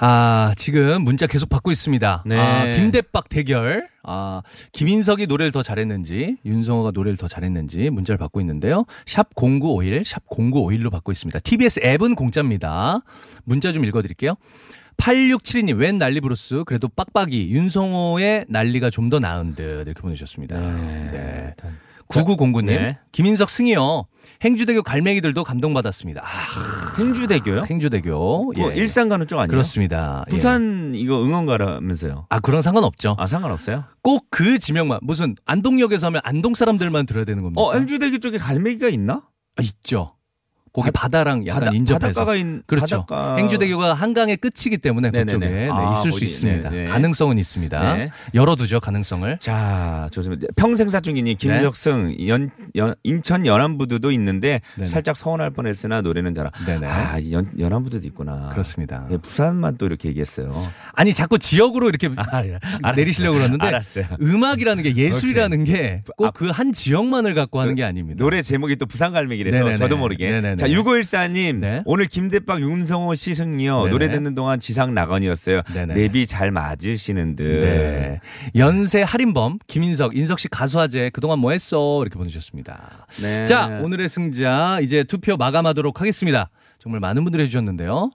아, 0.00 0.52
지금 0.56 1.02
문자 1.02 1.26
계속 1.26 1.48
받고 1.48 1.70
있습니다. 1.70 2.22
네. 2.26 2.38
아, 2.38 2.70
김대박 2.70 3.28
대결. 3.28 3.88
아, 4.04 4.42
김인석이 4.72 5.26
노래를 5.26 5.52
더 5.52 5.62
잘했는지, 5.62 6.38
윤성호가 6.44 6.92
노래를 6.92 7.16
더 7.16 7.28
잘했는지 7.28 7.90
문자를 7.90 8.16
받고 8.18 8.40
있는데요. 8.40 8.84
샵 9.06 9.34
0951, 9.34 10.04
샵 10.04 10.26
0951로 10.28 10.90
받고 10.90 11.12
있습니다. 11.12 11.40
TBS 11.40 11.80
앱은 11.84 12.14
공짜입니다. 12.14 13.00
문자 13.44 13.72
좀 13.72 13.84
읽어드릴게요. 13.84 14.36
8672님, 14.98 15.78
웬 15.78 15.98
난리 15.98 16.20
브루스, 16.20 16.64
그래도 16.64 16.88
빡빡이, 16.88 17.50
윤성호의 17.50 18.46
난리가 18.48 18.90
좀 18.90 19.08
더 19.10 19.18
나은 19.20 19.54
듯, 19.54 19.86
이렇게 19.86 20.00
보내주셨습니다. 20.00 20.58
네. 20.58 21.54
9909님, 22.08 22.66
네. 22.66 22.98
김인석 23.12 23.50
승이요. 23.50 24.04
행주대교 24.44 24.82
갈매기들도 24.82 25.42
감동받았습니다. 25.42 26.22
아, 26.24 26.96
행주대교요? 26.98 27.64
행주대교. 27.68 28.52
뭐 28.56 28.70
예. 28.72 28.76
일산 28.76 29.08
가는 29.08 29.26
쪽 29.26 29.38
아니에요? 29.40 29.48
그렇습니다. 29.50 30.24
예. 30.28 30.30
부산 30.30 30.92
이거 30.94 31.22
응원가라면서요? 31.24 32.26
아, 32.28 32.38
그런 32.40 32.62
상관없죠. 32.62 33.16
아 33.18 33.26
상관없어요? 33.26 33.84
꼭 34.02 34.26
그 34.30 34.58
지명만, 34.58 35.00
무슨 35.02 35.34
안동역에서 35.46 36.06
하면 36.08 36.20
안동 36.24 36.54
사람들만 36.54 37.06
들어야 37.06 37.24
되는 37.24 37.42
겁니까? 37.42 37.60
어 37.60 37.74
행주대교 37.74 38.18
쪽에 38.18 38.38
갈매기가 38.38 38.88
있나? 38.90 39.22
아, 39.56 39.62
있죠. 39.62 40.14
거기 40.72 40.90
바- 40.90 41.02
바다랑 41.02 41.46
약간 41.46 41.64
바다- 41.64 41.72
인접해서. 41.76 41.98
바닷가가 42.08 42.34
있 42.36 42.46
그렇죠. 42.66 43.04
바닷가... 43.06 43.36
행주대교가 43.36 43.94
한강의 43.94 44.36
끝이기 44.38 44.78
때문에 44.78 45.10
네네네. 45.10 45.32
그쪽에 45.32 45.48
네, 45.48 45.68
아, 45.70 45.92
있을 45.92 46.10
수 46.10 46.16
어디, 46.16 46.24
있습니다. 46.26 46.70
네네. 46.70 46.84
가능성은 46.90 47.38
있습니다. 47.38 47.96
네. 47.96 48.10
열어두죠, 48.34 48.80
가능성을. 48.80 49.38
자, 49.38 50.08
좋습니다. 50.12 50.46
평생 50.56 50.88
사춘기님 50.88 51.36
김석승 51.38 52.16
연, 52.28 52.50
연 52.76 52.94
인천 53.02 53.46
연안부두도 53.46 54.10
있는데 54.12 54.60
네네. 54.76 54.88
살짝 54.88 55.16
서운할 55.16 55.50
뻔했으나 55.50 56.00
노래는 56.00 56.34
잘하. 56.34 56.50
네네. 56.66 56.86
아, 56.86 57.18
연 57.32 57.50
연안부두도 57.58 58.06
있구나. 58.08 58.50
그렇습니다. 58.50 59.06
예, 59.10 59.16
부산만 59.16 59.76
또 59.78 59.86
이렇게 59.86 60.08
얘기했어요. 60.08 60.52
아니, 60.92 61.12
자꾸 61.12 61.38
지역으로 61.38 61.88
이렇게 61.88 62.08
알았어요. 62.16 62.58
내리시려고 62.96 63.36
그러는데 63.38 63.66
알았어요. 63.66 64.04
음악이라는 64.20 64.82
게 64.82 64.94
예술이라는 64.96 65.64
게꼭 65.64 66.26
아, 66.26 66.30
그한 66.30 66.72
지역만을 66.72 67.34
갖고 67.34 67.60
하는 67.60 67.74
게 67.74 67.84
아닙니다. 67.84 68.22
노래 68.22 68.42
제목이 68.42 68.76
또 68.76 68.86
부산 68.86 69.12
갈매기라서 69.12 69.56
네네네. 69.58 69.76
저도 69.78 69.96
모르게. 69.96 70.30
네네네. 70.30 70.56
자, 70.58 70.66
6514님 70.66 71.56
네. 71.56 71.82
오늘 71.84 72.06
김대박 72.06 72.60
윤성호 72.60 73.14
씨 73.14 73.34
승리요. 73.34 73.78
네네. 73.84 73.90
노래 73.90 74.10
듣는 74.10 74.34
동안 74.34 74.58
지상 74.60 74.94
낙원이었어요. 74.94 75.62
네네. 75.72 75.94
내비 75.94 76.26
잘 76.26 76.50
맞으시는 76.50 77.36
듯. 77.36 77.60
네. 77.60 78.20
연세 78.56 79.02
할인범, 79.02 79.58
김인석, 79.66 80.16
인석 80.16 80.38
씨 80.38 80.48
가수화제 80.48 81.10
그동안 81.10 81.38
뭐 81.38 81.52
했어? 81.52 82.02
이렇게 82.02 82.18
보내주셨습니다. 82.18 83.06
네. 83.22 83.44
자, 83.44 83.80
오늘의 83.82 84.08
승자, 84.08 84.80
이제 84.82 85.04
투표 85.04 85.36
마감하도록 85.36 86.00
하겠습니다. 86.00 86.50
정말 86.78 87.00
많은 87.00 87.24
분들이 87.24 87.42
해주셨는데요. 87.44 88.10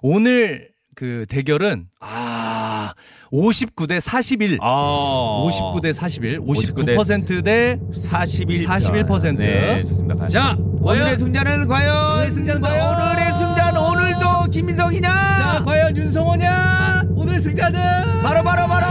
오늘 0.00 0.70
그 0.98 1.26
대결은, 1.28 1.86
아, 2.00 2.92
59대 3.32 4.00
41. 4.00 4.58
아. 4.60 5.44
59대 5.46 5.92
41. 5.92 6.40
59대 6.40 6.96
59%대 6.96 7.78
41. 8.10 8.66
41%. 8.66 9.36
네, 9.36 9.84
좋습니다. 9.84 10.26
자, 10.26 10.56
오늘의 10.58 11.18
승자는 11.18 11.68
과연 11.68 12.14
오늘의 12.14 12.32
승자는 12.32 12.60
과연? 12.62 12.88
오늘의 12.88 13.32
승자는 13.32 13.80
오늘도 13.80 14.50
김인성이냐? 14.50 15.08
자, 15.08 15.62
과연 15.64 15.96
윤성호냐? 15.96 17.04
오늘 17.14 17.38
승자는 17.38 18.22
바로 18.24 18.42
바로 18.42 18.66
바로 18.66 18.86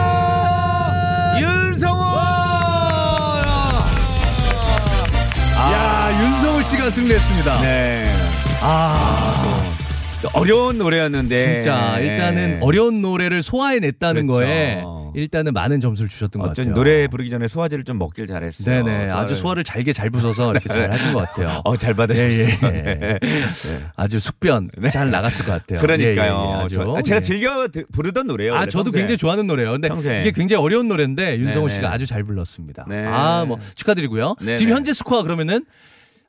윤성호. 1.41 2.01
야, 5.73 6.21
윤성호 6.23 6.61
씨가 6.61 6.89
승리했습니다. 6.89 7.61
네. 7.63 8.09
아. 8.61 9.56
어려운 10.33 10.77
노래였는데 10.77 11.61
진짜 11.61 11.99
일단은 11.99 12.59
어려운 12.61 13.01
노래를 13.01 13.43
소화해냈다는 13.43 14.21
네. 14.21 14.27
그렇죠. 14.27 14.45
거에 14.45 14.83
일단은 15.15 15.53
많은 15.53 15.79
점수를 15.79 16.09
주셨던 16.09 16.41
것 16.41 16.49
같아요. 16.49 16.73
노래 16.75 17.07
부르기 17.07 17.29
전에 17.29 17.47
소화제를 17.47 17.83
좀 17.85 17.97
먹길 17.97 18.27
잘했어요. 18.27 18.83
네네 18.83 19.09
아주 19.11 19.33
소화를 19.35 19.63
잘게 19.63 19.91
잘 19.93 20.09
부숴서 20.11 20.51
이렇게 20.51 20.69
잘 20.69 20.91
하신 20.91 21.13
것 21.13 21.19
같아요. 21.27 21.61
어, 21.63 21.75
잘 21.77 21.93
받으셨어요. 21.95 22.29
예, 22.63 22.85
예. 22.87 23.19
네. 23.19 23.19
아주 23.95 24.19
숙변 24.19 24.69
잘 24.91 25.09
나갔을 25.09 25.45
것 25.45 25.53
같아요. 25.53 25.79
그러니까요. 25.79 26.15
예, 26.15 26.55
예, 26.55 26.59
예, 26.59 26.63
아주. 26.65 26.75
저- 26.75 27.01
제가 27.01 27.19
네. 27.19 27.25
즐겨 27.25 27.67
드- 27.67 27.85
부르던 27.91 28.27
노래예요. 28.27 28.55
아 28.55 28.65
저도 28.65 28.85
평소에. 28.85 28.99
굉장히 29.01 29.17
좋아하는 29.17 29.47
노래예요. 29.47 29.71
근데 29.71 29.87
평소에. 29.87 30.21
이게 30.21 30.31
굉장히 30.31 30.61
어려운 30.63 30.87
노래인데 30.87 31.37
윤성호. 31.39 31.69
씨가 31.69 31.91
아주 31.91 32.05
잘 32.05 32.23
불렀습니다. 32.23 32.85
네. 32.87 33.05
아뭐 33.05 33.57
축하드리고요. 33.75 34.35
지금 34.57 34.73
현재 34.73 34.93
스코어 34.93 35.23
그러면은 35.23 35.65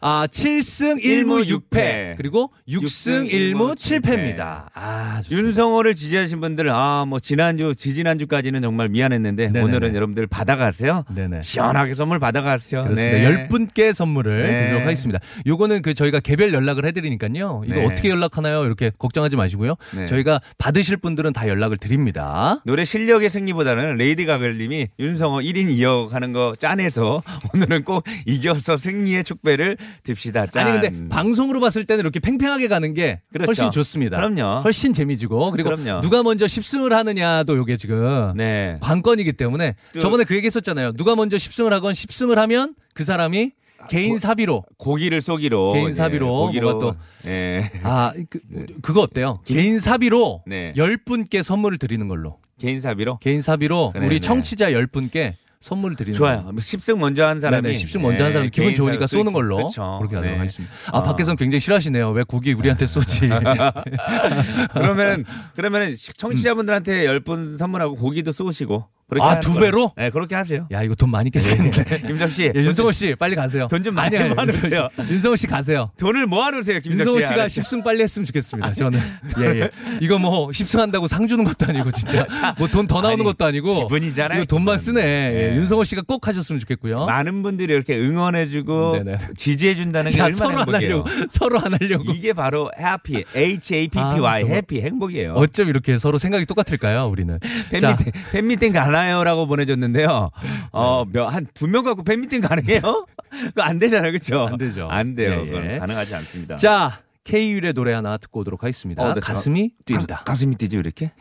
아 0.01 0.29
7승 0.31 1.03
1무 1.03 1.45
6패 1.71 2.17
그리고 2.17 2.53
6승 2.69 3.29
1무 3.33 3.75
7패입니다. 3.75 4.67
아 4.75 5.21
좋습니다. 5.23 5.47
윤성호를 5.49 5.95
지지하신 5.97 6.41
분들 6.41 6.71
아 6.71 7.05
뭐 7.09 7.19
지난주 7.21 7.75
지지난주까지는 7.75 8.61
정말 8.61 8.89
미안했는데 8.89 9.47
네네네. 9.49 9.65
오늘은 9.65 9.95
여러분들 9.95 10.27
받아가세요. 10.27 11.05
네네. 11.15 11.43
시원하게 11.43 11.95
선물 11.95 12.19
받아가세요. 12.19 12.85
그렇습니다. 12.85 13.19
네. 13.19 13.25
열 13.25 13.49
분께 13.49 13.93
선물을 13.93 14.43
네. 14.43 14.57
드리도록 14.57 14.83
하겠습니다. 14.83 15.21
요거는 15.47 15.83
그 15.83 15.95
저희가 15.95 16.21
개별 16.21 16.53
연락을 16.53 16.85
해드리니까요. 16.87 17.63
이거 17.67 17.75
네. 17.75 17.85
어떻게 17.87 18.11
연락하나요? 18.11 18.65
이렇게 18.67 18.91
걱정하지 18.99 19.37
마시고요. 19.37 19.77
네. 19.95 20.05
저희가 20.05 20.41
받으실 20.59 20.97
분들은 20.99 21.33
다 21.33 21.49
연락을 21.49 21.77
드립니다. 21.79 22.61
노래 22.67 22.85
실력의 22.85 23.31
승리보다는 23.31 23.95
레이디 23.97 24.27
가글님이 24.27 24.89
윤성호 24.99 25.39
1인 25.41 25.69
2역 25.79 26.11
하는 26.11 26.33
거 26.33 26.55
짠해서 26.59 27.23
오늘은 27.55 27.85
꼭 27.85 28.05
이겨서 28.27 28.77
승리의 28.77 29.25
축배를 29.25 29.77
듭시다. 30.05 30.47
짠. 30.47 30.67
아니 30.67 30.81
근데 30.81 31.09
방송으로 31.09 31.61
봤을 31.61 31.85
때는 31.85 32.01
이렇게 32.01 32.21
팽팽하게 32.21 32.69
가는 32.69 32.95
게 32.95 33.21
그렇죠. 33.33 33.47
훨씬 33.49 33.71
좋습니다. 33.71 34.17
그럼요. 34.17 34.61
훨씬 34.63 34.93
재미지고 34.93 35.51
그리고 35.51 35.71
그럼요. 35.71 36.01
누가 36.01 36.23
먼저 36.23 36.47
10승을 36.47 36.91
하느냐도 36.91 37.57
요게 37.57 37.77
지금 37.77 38.33
네. 38.37 38.79
관건이기 38.81 39.33
때문에 39.35 39.75
또- 39.95 40.01
저번에 40.01 40.25
그 40.25 40.35
얘기했었잖아요. 40.37 40.93
누가 40.93 41.15
먼저 41.17 41.37
10승을 41.37 41.71
하건 41.71 41.93
10승을 41.93 42.37
하면 42.37 42.75
그 42.95 43.05
사람이 43.05 43.53
개인 43.89 44.19
사비로 44.19 44.65
고기를 44.77 45.21
쏘기로 45.23 45.73
개인 45.73 45.95
사비로 45.95 46.29
고기로 46.29 46.71
뭐가 46.73 46.79
또- 47.25 47.29
예. 47.31 47.71
아 47.85 48.13
그, 48.29 48.41
그거 48.83 49.03
어때요? 49.03 49.41
개인 49.45 49.79
사비로 49.79 50.43
네. 50.47 50.73
10분께 50.77 51.43
선물을 51.43 51.79
드리는 51.79 52.07
걸로. 52.09 52.39
개인 52.61 52.81
사비로 52.81 53.19
개인 53.19 53.41
사비로 53.41 53.93
그래, 53.93 54.07
우리 54.07 54.17
네. 54.17 54.21
청취자 54.21 54.73
10분께 54.73 55.35
선물 55.61 55.97
드리는 55.97 56.17
좋아요. 56.17 56.45
걸로. 56.45 56.57
10승 56.57 56.99
먼저 56.99 57.27
한 57.27 57.41
사람이 57.41 57.63
네네, 57.63 57.75
10승 57.75 58.01
먼저 58.01 58.25
한 58.25 58.33
사람 58.33 58.47
이 58.47 58.51
기분 58.51 58.75
좋으니까 58.75 59.07
쏘는 59.09 59.33
걸로 59.33 59.57
그렇죠. 59.57 59.99
그렇게 59.99 60.15
하도록 60.17 60.33
네. 60.33 60.39
하겠습니다. 60.39 60.75
아, 60.93 61.03
밖에서는 61.03 61.37
굉장히 61.37 61.61
싫어하시네요. 61.61 62.11
왜 62.13 62.23
고기 62.23 62.53
우리한테 62.53 62.87
쏘지? 62.87 63.29
그러면은 64.73 65.25
그러면은 65.57 65.95
청취자분들한테 66.17 67.07
10분 67.07 67.59
선물하고 67.59 67.97
고기도 67.97 68.31
쏘시고 68.33 68.87
아, 69.21 69.41
두. 69.41 69.55
배로? 69.55 69.93
네, 69.97 70.11
그렇게 70.11 70.35
하세요. 70.35 70.67
야, 70.71 70.83
이거 70.83 70.95
돈 70.95 71.11
많이 71.11 71.31
깨지겠는데. 71.31 72.03
김정 72.07 72.29
씨. 72.29 72.53
예, 72.55 72.61
윤성호 72.61 72.93
씨 72.93 73.15
빨리 73.19 73.35
가세요. 73.35 73.67
돈 73.69 73.83
좀 73.83 73.95
많이 73.95 74.17
아니요, 74.17 74.35
모아놓으세요. 74.35 74.89
윤성호 75.09 75.37
씨. 75.37 75.47
가세요. 75.47 75.91
돈을 75.99 76.27
모아 76.27 76.51
놓으세요, 76.51 76.81
김정 76.81 76.99
씨. 76.99 77.01
윤성호 77.03 77.21
씨가 77.23 77.35
알았죠? 77.43 77.63
10승 77.63 77.85
빨리 77.85 78.03
했으면 78.03 78.27
좋겠습니다. 78.27 78.73
저는 78.75 79.01
예, 79.41 79.61
예. 79.61 79.71
이거 80.01 80.19
뭐 80.19 80.49
10승 80.49 80.79
한다고 80.79 81.07
상 81.09 81.27
주는 81.27 81.43
것도 81.45 81.67
아니고 81.69 81.91
진짜 81.93 82.27
뭐 82.59 82.69
돈 82.69 82.87
더 82.87 83.01
나오는 83.01 83.15
아니, 83.21 83.25
것도 83.25 83.45
아니고 83.47 83.87
기분이잖아요, 83.89 84.45
돈만. 84.45 84.79
쓰네. 84.79 85.01
예, 85.01 85.49
네. 85.51 85.57
윤성호 85.57 85.85
씨가 85.85 86.03
꼭 86.07 86.27
하셨으면 86.29 86.59
좋겠고요. 86.61 87.07
많은 87.07 87.43
분들이 87.43 87.73
이렇게 87.73 87.97
응원해주고 87.99 89.03
네네. 89.05 89.19
지지해준다는 89.37 90.11
게 90.13 90.19
야, 90.21 90.25
얼마나 90.25 90.37
서로 90.37 90.51
안 90.51 90.59
행복해요. 90.59 91.03
하려고 91.05 91.11
서로 91.31 91.59
안 91.61 91.73
하려고. 91.75 92.13
이게 92.13 92.33
바로 92.35 92.71
해피, 92.79 93.25
H 93.35 93.75
A 93.75 93.89
P 93.89 93.99
P 93.99 93.99
Y, 94.21 94.43
아. 94.43 94.47
해피 94.47 94.81
행복이에요. 94.83 95.33
어쩜 95.35 95.69
이렇게 95.69 95.99
서로 95.99 96.19
생각이 96.19 96.45
똑같을까요, 96.47 97.07
우리는? 97.09 97.39
자, 97.81 97.97
팬미팅, 97.97 98.13
팬미팅 98.33 98.73
가 98.73 98.85
나요라고 98.99 99.47
보내줬는데요. 99.47 100.31
어, 100.73 101.05
한두 101.29 101.69
명 101.69 101.85
갖고 101.85 102.03
팬미팅 102.03 102.41
가능해요? 102.41 102.81
그거 103.31 103.63
안 103.63 103.79
되잖아요, 103.79 104.11
그쵸? 104.13 104.47
안 104.51 104.59
되죠. 104.59 104.89
안 104.91 105.15
돼요. 105.15 105.45
예, 105.47 105.75
예. 105.75 105.79
가능하지 105.79 106.15
않습니다. 106.17 106.57
자, 106.57 107.01
K율의 107.25 107.75
노래 107.75 107.93
하나 107.93 108.17
듣고 108.17 108.41
오도록 108.41 108.63
하겠습니다. 108.63 109.03
어, 109.03 109.15
네, 109.15 109.21
가슴이 109.21 109.71
뛴다. 109.85 110.17
가, 110.17 110.25
가슴이 110.25 110.57
뛰죠, 110.57 110.79
이렇게? 110.79 111.13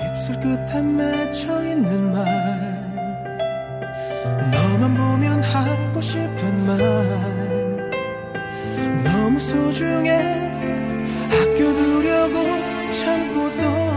입술 0.00 0.38
끝에 0.40 0.80
맺혀 0.80 1.70
있는 1.70 2.12
말 2.12 2.24
너만 4.52 4.94
보면 4.96 5.42
하고 5.42 6.00
싶은 6.00 6.66
말 6.66 6.78
너무 9.02 9.38
소중해 9.40 10.10
아껴두려고 11.32 12.90
참고 12.92 13.56
또 13.56 13.87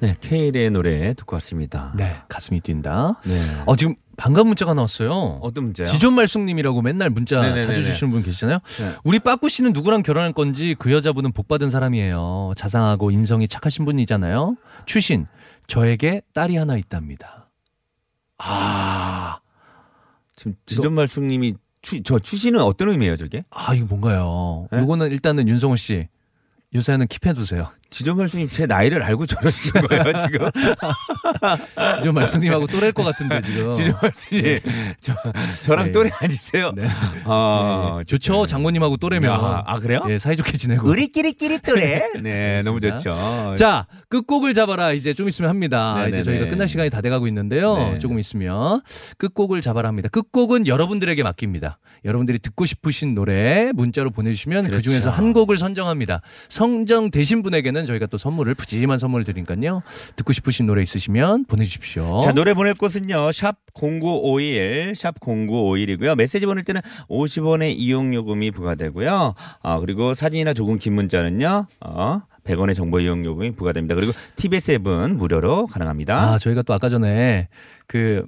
네, 0.00 0.16
케일의 0.20 0.70
노래 0.70 1.12
듣고 1.14 1.36
왔습니다. 1.36 1.92
네, 1.96 2.16
가슴이 2.28 2.60
뛴다. 2.60 3.20
네. 3.24 3.62
어, 3.66 3.76
지금 3.76 3.94
반가운 4.16 4.46
문자가 4.48 4.72
나왔어요. 4.72 5.38
어떤 5.42 5.64
문제요? 5.64 5.86
지존말숙님이라고 5.86 6.80
맨날 6.82 7.10
문자 7.10 7.40
네네네네. 7.42 7.62
자주 7.66 7.84
주시는 7.84 8.10
분 8.12 8.22
계시잖아요. 8.22 8.58
네. 8.78 8.94
우리 9.04 9.18
빠꾸 9.18 9.48
씨는 9.48 9.72
누구랑 9.72 10.02
결혼할 10.02 10.32
건지 10.32 10.74
그 10.78 10.90
여자분은 10.92 11.32
복 11.32 11.48
받은 11.48 11.70
사람이에요. 11.70 12.52
자상하고 12.56 13.10
인성이 13.10 13.46
착하신 13.46 13.84
분이잖아요. 13.84 14.56
추신 14.86 15.26
저에게 15.66 16.22
딸이 16.32 16.56
하나 16.56 16.76
있답니다. 16.76 17.50
아, 18.38 19.38
지금 20.34 20.54
지존말숙님이 20.64 21.54
추, 21.82 22.02
저 22.02 22.18
추시는 22.18 22.60
어떤 22.60 22.88
의미예요, 22.88 23.16
저게? 23.16 23.44
아 23.50 23.74
이거 23.74 23.86
뭔가요? 23.86 24.66
네? 24.72 24.78
요거는 24.78 25.10
일단은 25.10 25.46
윤성호 25.48 25.76
씨 25.76 26.08
요새는 26.74 27.06
킵해 27.06 27.34
두세요. 27.34 27.70
지존말숙님 27.90 28.48
제 28.48 28.66
나이를 28.66 29.02
알고 29.02 29.26
저러시는 29.26 29.86
거예요, 29.88 30.04
지금? 30.24 30.50
지존말숙님하고 31.98 32.66
또래일 32.68 32.92
것 32.92 33.02
같은데 33.02 33.42
지금. 33.42 33.72
지존말숙님, 33.72 34.58
저, 35.00 35.14
저랑 35.64 35.86
네. 35.86 35.92
또래 35.92 36.10
아니세요? 36.20 36.72
네. 36.74 36.86
아, 37.24 37.96
네, 37.98 38.04
좋죠. 38.04 38.46
장모님하고 38.46 38.96
또래면. 38.96 39.32
아, 39.32 39.62
아, 39.66 39.78
그래요? 39.78 40.02
예, 40.08 40.18
사이좋게 40.18 40.56
지내고. 40.56 40.88
우리끼리끼리 40.88 41.58
또래? 41.60 42.02
네, 42.22 42.62
너무 42.64 42.78
그렇습니다. 42.78 43.10
좋죠. 43.10 43.56
자, 43.56 43.86
끝곡을 44.08 44.54
잡아라. 44.54 44.92
이제 44.92 45.12
좀 45.12 45.28
있으면 45.28 45.50
합니다. 45.50 45.94
네네네. 45.94 46.10
이제 46.10 46.22
저희가 46.22 46.48
끝날 46.48 46.68
시간이 46.68 46.90
다 46.90 47.00
돼가고 47.00 47.26
있는데요. 47.28 47.76
네. 47.76 47.98
조금 47.98 48.18
있으면 48.18 48.80
끝곡을 49.18 49.60
잡아라 49.62 49.88
합니다. 49.88 50.08
끝곡은 50.08 50.66
여러분들에게 50.66 51.22
맡깁니다. 51.22 51.78
여러분들이 52.04 52.38
듣고 52.38 52.64
싶으신 52.64 53.14
노래 53.14 53.72
문자로 53.74 54.10
보내주시면 54.10 54.64
그 54.64 54.70
그렇죠. 54.70 54.90
중에서 54.90 55.10
한 55.10 55.32
곡을 55.32 55.56
선정합니다. 55.58 56.22
선정되신 56.48 57.42
분에게는 57.42 57.79
저희가 57.86 58.06
또 58.06 58.18
선물을 58.18 58.54
푸짐한 58.54 58.98
선물을 58.98 59.24
드리니까요. 59.24 59.82
듣고 60.16 60.32
싶으신 60.32 60.66
노래 60.66 60.82
있으시면 60.82 61.44
보내주십시오. 61.46 62.20
자, 62.20 62.32
노래 62.32 62.54
보낼 62.54 62.74
곳은요. 62.74 63.32
샵 63.32 63.56
0951, 63.74 64.94
샵 64.96 65.18
0951이고요. 65.20 66.14
메시지 66.16 66.46
보낼 66.46 66.64
때는 66.64 66.80
50원의 67.08 67.74
이용 67.76 68.14
요금이 68.14 68.50
부과되고요. 68.50 69.34
아, 69.62 69.80
그리고 69.80 70.14
사진이나 70.14 70.54
조금 70.54 70.78
긴 70.78 70.94
문자는요. 70.94 71.66
어, 71.80 72.22
100원의 72.44 72.74
정보 72.74 73.00
이용 73.00 73.24
요금이 73.24 73.52
부과됩니다. 73.52 73.94
그리고 73.94 74.12
TBS 74.36 74.72
앱은 74.72 75.16
무료로 75.18 75.66
가능합니다. 75.66 76.32
아, 76.32 76.38
저희가 76.38 76.62
또 76.62 76.74
아까 76.74 76.88
전에 76.88 77.48
그 77.86 78.24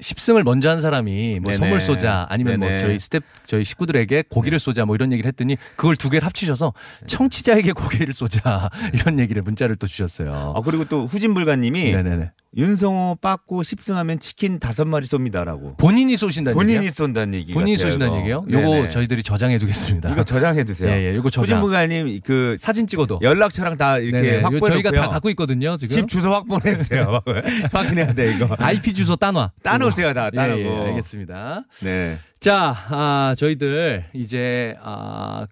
10승을 0.00 0.42
먼저 0.42 0.70
한 0.70 0.80
사람이 0.80 1.40
뭐 1.40 1.52
네네. 1.52 1.56
선물 1.56 1.80
쏘자 1.80 2.26
아니면 2.28 2.58
뭐 2.58 2.68
네네. 2.68 2.80
저희 2.80 2.98
스텝 2.98 3.22
저희 3.44 3.64
식구들에게 3.64 4.24
고기를 4.28 4.58
쏘자 4.58 4.84
뭐 4.84 4.96
이런 4.96 5.12
얘기를 5.12 5.28
했더니 5.28 5.56
그걸 5.76 5.96
두 5.96 6.10
개를 6.10 6.26
합치셔서 6.26 6.72
청취자에게 7.06 7.72
고기를 7.72 8.12
쏘자 8.12 8.70
이런 8.92 9.20
얘기를 9.20 9.42
문자를 9.42 9.76
또 9.76 9.86
주셨어요. 9.86 10.54
아, 10.56 10.60
그리고 10.62 10.84
또 10.84 11.06
후진불가님이 11.06 11.92
네네네. 11.92 12.32
윤성호 12.56 13.18
빠꾸 13.20 13.60
10승하면 13.60 14.20
치킨 14.20 14.60
5마리 14.60 15.02
쏩니다라고. 15.02 15.76
본인이 15.76 16.16
쏘신다는 16.16 16.54
본인이? 16.56 16.88
쏜다는 16.90 17.34
얘기. 17.34 17.52
본인이 17.52 17.76
같아요, 17.76 17.90
쏘신다는 17.90 18.12
이거. 18.14 18.20
얘기요? 18.20 18.44
요거 18.50 18.88
저희들이 18.90 19.22
저장해 19.22 19.58
두겠습니다. 19.58 20.10
이거 20.12 20.22
저장해 20.22 20.62
두세요. 20.64 20.90
예, 20.90 21.10
예. 21.10 21.16
요거 21.16 21.30
저장. 21.30 21.58
후진불가님 21.58 22.20
그 22.24 22.56
사진 22.58 22.86
찍어도. 22.86 23.18
연락처랑 23.22 23.76
다 23.76 23.98
이렇게 23.98 24.22
네네. 24.30 24.42
확보해 24.42 24.72
저희가. 24.74 24.90
다 24.92 25.08
갖고 25.08 25.30
있거든요, 25.30 25.76
지금. 25.76 25.94
집 25.96 26.08
주소 26.08 26.30
확보해 26.32 26.76
주세요. 26.76 27.20
확인해야 27.72 28.12
돼 28.14 28.34
이거. 28.34 28.48
IP 28.58 28.94
주소 28.94 29.16
따놔. 29.16 29.50
따놓으세요, 29.62 30.12
다 30.14 30.30
예, 30.32 30.36
따놓고. 30.36 30.60
예, 30.60 30.68
알겠습니다. 30.90 31.64
네. 31.82 32.18
자, 32.40 32.76
아, 32.90 33.34
저희들 33.38 34.04
이제 34.12 34.74
아, 34.82 35.46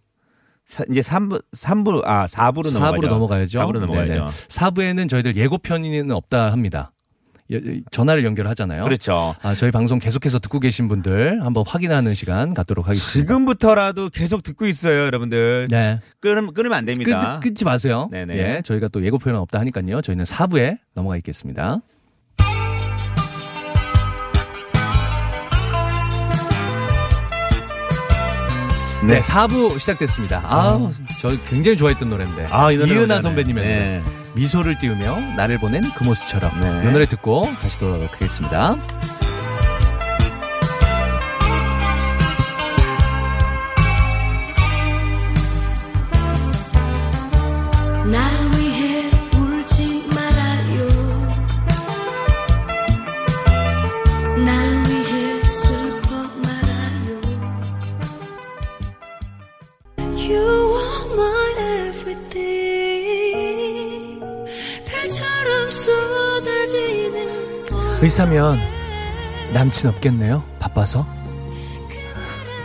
사- 0.72 0.84
이제 0.90 1.02
3부, 1.02 1.42
3부, 1.54 2.00
아, 2.06 2.26
4부로 2.26 2.64
4부로 2.68 2.72
넘어가죠. 2.72 3.08
넘어가야죠. 3.10 3.60
4부로 3.60 3.78
넘어가야죠. 3.80 4.26
4부에는 4.48 5.06
저희들 5.06 5.36
예고편은 5.36 6.10
없다 6.10 6.50
합니다. 6.50 6.92
여- 7.52 7.58
전화를 7.90 8.24
연결하잖아요. 8.24 8.82
그렇죠. 8.84 9.34
아, 9.42 9.54
저희 9.54 9.70
방송 9.70 9.98
계속해서 9.98 10.38
듣고 10.38 10.60
계신 10.60 10.88
분들 10.88 11.44
한번 11.44 11.64
확인하는 11.66 12.14
시간 12.14 12.54
갖도록 12.54 12.86
하겠습니다. 12.86 13.12
지금부터라도 13.12 14.08
계속 14.08 14.42
듣고 14.42 14.64
있어요, 14.64 15.02
여러분들. 15.04 15.66
네. 15.68 15.98
끊으면, 16.20 16.54
끊으면 16.54 16.78
안 16.78 16.86
됩니다. 16.86 17.38
끊, 17.42 17.50
끊지 17.50 17.66
마세요. 17.66 18.08
네네. 18.10 18.38
예, 18.38 18.62
저희가 18.64 18.88
또 18.88 19.04
예고편은 19.04 19.38
없다 19.40 19.60
하니까요. 19.60 20.00
저희는 20.00 20.24
4부에 20.24 20.78
넘어가 20.94 21.18
있겠습니다. 21.18 21.82
네, 29.04 29.20
4부 29.20 29.78
시작됐습니다. 29.78 30.42
아, 30.44 30.90
저 31.20 31.36
굉장히 31.48 31.76
좋아했던 31.76 32.08
노래인데. 32.08 32.46
아, 32.50 32.70
이 32.70 32.76
노래 32.76 32.92
이은하. 32.92 33.20
선배님의 33.20 33.64
노래. 33.64 33.78
네. 33.80 34.02
미소를 34.34 34.78
띄우며 34.78 35.34
나를 35.36 35.58
보낸 35.58 35.82
그 35.94 36.04
모습처럼. 36.04 36.58
네. 36.60 36.88
이 36.88 36.92
노래 36.92 37.06
듣고 37.06 37.42
다시 37.60 37.78
돌아오도록 37.78 38.14
하겠습니다. 38.14 38.76
의사면 68.02 68.58
남친 69.54 69.88
없겠네요? 69.88 70.42
바빠서? 70.58 71.06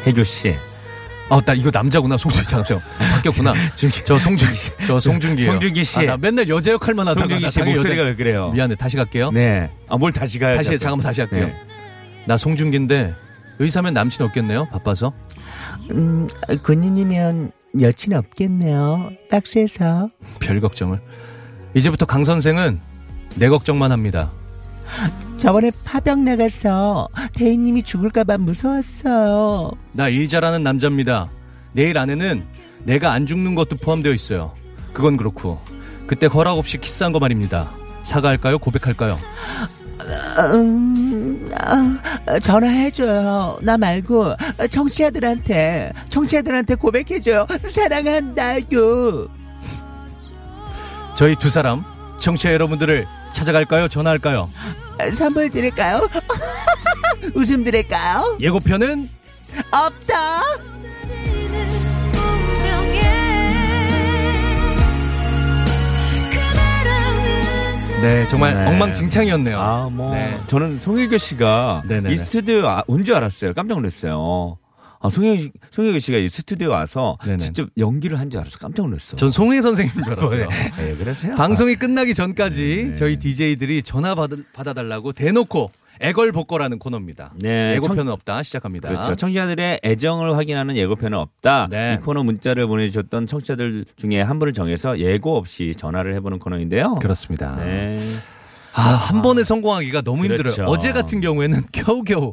혜교 0.06 0.24
씨. 0.24 0.56
어, 1.30 1.42
나 1.42 1.54
이거 1.54 1.70
남자구나. 1.72 2.16
송중기 2.18 2.48
잠시만. 2.48 2.82
바뀌었구나. 2.98 3.54
저 4.06 4.18
송중기 4.18 4.56
씨. 4.56 4.72
저 4.88 5.00
송중기예요. 5.00 5.52
송중기 5.52 5.84
씨. 5.84 6.00
아, 6.00 6.04
나 6.04 6.18
맨날 6.18 6.48
여자 6.50 6.72
역할만 6.72 7.08
하다가 7.10 7.20
송중기 7.28 7.44
나씨 7.44 7.60
목소리가 7.62 8.02
여자- 8.02 8.10
왜 8.10 8.16
그래요? 8.16 8.50
미안해. 8.52 8.76
다시 8.76 8.96
갈게요. 8.98 9.32
네. 9.32 9.70
아, 9.90 9.98
뭘 9.98 10.12
다시 10.12 10.40
가요? 10.40 10.56
다시. 10.56 10.78
잠깐만 10.80 11.04
다시 11.06 11.22
할게요. 11.22 11.46
네. 11.48 11.56
나 12.26 12.38
송중기인데 12.38 13.14
의사면 13.60 13.94
남친 13.94 14.26
없겠네요? 14.26 14.66
바빠서? 14.72 15.14
음, 15.92 16.28
군인이면 16.64 17.52
여친 17.82 18.14
없겠네요. 18.14 19.12
박스에서. 19.30 20.10
별 20.40 20.62
걱정을. 20.62 21.00
이제부터 21.76 22.06
강 22.06 22.24
선생은 22.24 22.80
내 23.36 23.50
걱정만 23.50 23.92
합니다. 23.92 24.32
저번에 25.38 25.72
파병 25.84 26.24
나가서 26.26 27.10
대인님이 27.34 27.84
죽을까봐 27.84 28.38
무서웠어요. 28.40 29.72
나 29.94 30.10
일 30.10 30.28
잘하는 30.28 30.64
남자입니다. 30.64 31.28
내일 31.74 31.98
안에는 31.98 32.44
내가 32.84 33.12
안 33.12 33.26
죽는 33.26 33.54
것도 33.56 33.78
포함되어 33.78 34.14
있어요. 34.14 34.54
그건 34.94 35.18
그렇고 35.18 35.60
그때 36.08 36.26
허락 36.26 36.58
없이 36.58 36.78
키스한 36.78 37.12
거 37.12 37.20
말입니다. 37.20 37.70
사과할까요? 38.04 38.58
고백할까요? 38.60 39.18
음, 40.54 41.50
아, 41.60 42.40
전화해줘요. 42.40 43.58
나 43.62 43.78
말고 43.78 44.34
청취자들한테, 44.72 45.92
청취자들한테 46.10 46.76
고백해줘요. 46.76 47.46
사랑한다요. 47.70 49.28
저희 51.18 51.36
두 51.36 51.50
사람 51.50 51.84
청취자 52.20 52.54
여러분들을 52.54 53.06
찾아갈까요? 53.38 53.88
전화할까요? 53.88 54.50
선물 55.14 55.50
드릴까요? 55.52 56.10
웃음 57.36 57.64
드릴까요? 57.64 58.38
예고편은 58.42 59.10
없다. 59.72 60.42
네 68.02 68.28
정말 68.28 68.54
네. 68.54 68.66
엉망진창이었네요. 68.68 69.60
아, 69.60 69.90
뭐. 69.92 70.14
네. 70.14 70.38
저는 70.48 70.80
송혜교 70.80 71.18
씨가 71.18 71.84
네네네. 71.88 72.14
이 72.14 72.18
스튜디오 72.18 72.68
아, 72.68 72.84
온줄 72.88 73.16
알았어요. 73.16 73.54
깜짝 73.54 73.76
놀랐어요. 73.78 74.58
아, 75.00 75.10
송혜교, 75.10 75.50
송혜교 75.72 76.00
씨가 76.00 76.18
이 76.18 76.30
스튜디오 76.30 76.70
와서 76.72 77.18
네네. 77.24 77.38
직접 77.38 77.70
연기를 77.78 78.20
한 78.20 78.30
줄 78.30 78.40
알아서 78.42 78.58
깜짝 78.58 78.86
놀랐어요. 78.88 79.16
전 79.18 79.32
송혜 79.32 79.62
선생님인 79.62 80.04
줄 80.04 80.14
알았어요. 80.14 80.50
네, 80.78 80.96
그러세요? 80.96 81.36
방송이 81.36 81.76
끝나기 81.76 82.14
전까지 82.14 82.86
네. 82.90 82.96
저희 82.96 83.18
DJ들이 83.18 83.84
전화 83.84 84.16
받, 84.16 84.30
받아달라고 84.54 85.14
대놓고 85.14 85.72
애걸복걸하는 86.00 86.78
코너입니다. 86.78 87.34
네, 87.40 87.74
예고편은 87.76 88.12
없다 88.12 88.44
시작합니다. 88.44 88.90
그렇죠. 88.90 89.16
청취자들의 89.16 89.80
애정을 89.84 90.36
확인하는 90.38 90.76
예고편은 90.76 91.18
없다. 91.18 91.68
네. 91.72 91.98
이 92.00 92.04
코너 92.06 92.22
문자를 92.24 92.68
보내주셨던 92.68 93.26
청취자들 93.26 93.86
중에 93.96 94.22
한 94.22 94.38
분을 94.40 94.54
정해서 94.54 95.00
예고 95.00 95.38
없이 95.38 95.74
전화를 95.76 96.14
해보는 96.16 96.38
코너인데요. 96.40 96.96
그렇습니다. 97.02 97.56
네. 97.56 97.98
아, 98.74 98.82
한 98.82 99.24
번에 99.24 99.44
성공하기가 99.44 100.02
너무 100.02 100.22
그렇죠. 100.22 100.44
힘들어요. 100.50 100.68
어제 100.68 100.92
같은 100.92 101.20
경우에는 101.20 101.62
겨우겨우, 101.72 102.32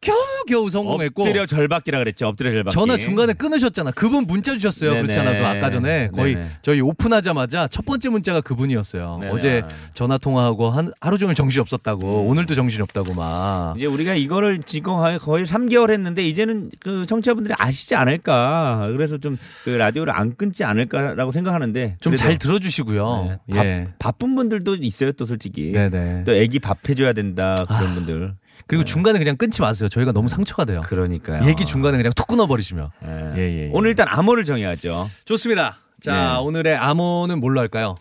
겨우겨우 0.00 0.70
성공했고. 0.70 1.22
엎드려 1.22 1.46
절받기라 1.46 1.98
그랬죠. 1.98 2.28
엎드려 2.28 2.52
절받기. 2.52 2.74
전화 2.74 2.96
중간에 2.96 3.32
끊으셨잖아. 3.32 3.90
그분 3.92 4.24
문자 4.26 4.52
주셨어요. 4.52 4.90
네네. 4.90 5.02
그렇지 5.02 5.18
않아도 5.20 5.46
아까 5.46 5.70
전에 5.70 6.08
거의 6.14 6.34
네네. 6.34 6.48
저희 6.62 6.80
오픈하자마자 6.80 7.68
첫 7.68 7.84
번째 7.84 8.10
문자가 8.10 8.40
그분이었어요. 8.40 9.18
네네. 9.20 9.32
어제 9.32 9.62
전화 9.94 10.18
통화하고 10.18 10.70
한 10.70 10.90
하루 11.00 11.18
종일 11.18 11.34
정신이 11.34 11.60
없었다고 11.60 12.22
음. 12.24 12.26
오늘도 12.28 12.54
정신이 12.54 12.82
없다고 12.82 13.14
막. 13.14 13.74
이제 13.76 13.86
우리가 13.86 14.14
이거를 14.14 14.60
지금 14.62 14.92
거의- 14.96 15.18
거의 15.18 15.44
3개월 15.46 15.90
했는데 15.90 16.22
이제는 16.22 16.70
그 16.80 17.04
청취자분들이 17.06 17.54
아시지 17.58 17.94
않을까. 17.94 18.88
그래서 18.92 19.18
좀 19.18 19.36
그 19.64 19.70
라디오를 19.70 20.12
안 20.16 20.36
끊지 20.36 20.64
않을까라고 20.64 21.32
생각하는데 21.32 21.96
좀 22.00 22.16
잘 22.16 22.38
들어주시고요. 22.38 23.38
네, 23.48 23.56
바, 23.56 23.64
예. 23.66 23.88
바쁜 23.98 24.34
분들도 24.36 24.76
있어요. 24.76 25.12
또 25.12 25.26
솔직히. 25.26 25.72
네네. 25.72 26.24
또 26.24 26.34
애기 26.34 26.58
밥 26.58 26.88
해줘야 26.88 27.12
된다 27.12 27.54
그런 27.66 27.82
아. 27.90 27.94
분들. 27.94 28.34
그리고 28.66 28.84
중간에 28.84 29.18
그냥 29.18 29.36
끊지 29.36 29.60
마세요. 29.62 29.88
저희가 29.88 30.12
너무 30.12 30.28
상처가 30.28 30.64
돼요. 30.64 30.80
그러니까요. 30.84 31.46
얘기 31.48 31.64
중간에 31.64 31.96
그냥 31.96 32.12
툭 32.14 32.26
끊어버리시면. 32.26 32.90
예. 33.04 33.08
예, 33.36 33.40
예, 33.40 33.58
예. 33.66 33.70
오늘 33.72 33.90
일단 33.90 34.06
암호를 34.08 34.44
정해야죠. 34.44 35.08
좋습니다. 35.24 35.78
자, 36.00 36.32
네. 36.34 36.38
오늘의 36.38 36.76
암호는 36.76 37.40
뭘로 37.40 37.60
할까요? 37.60 37.94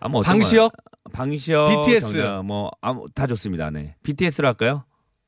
암호 0.00 0.22
방시혁? 0.22 0.72
방시혁, 1.12 1.84
BTS. 1.84 2.12
정답, 2.12 2.42
뭐 2.44 2.70
암호 2.80 3.06
다 3.14 3.26
좋습니다. 3.26 3.70
네. 3.70 3.94
BTS로 4.02 4.48
할까요? 4.48 4.84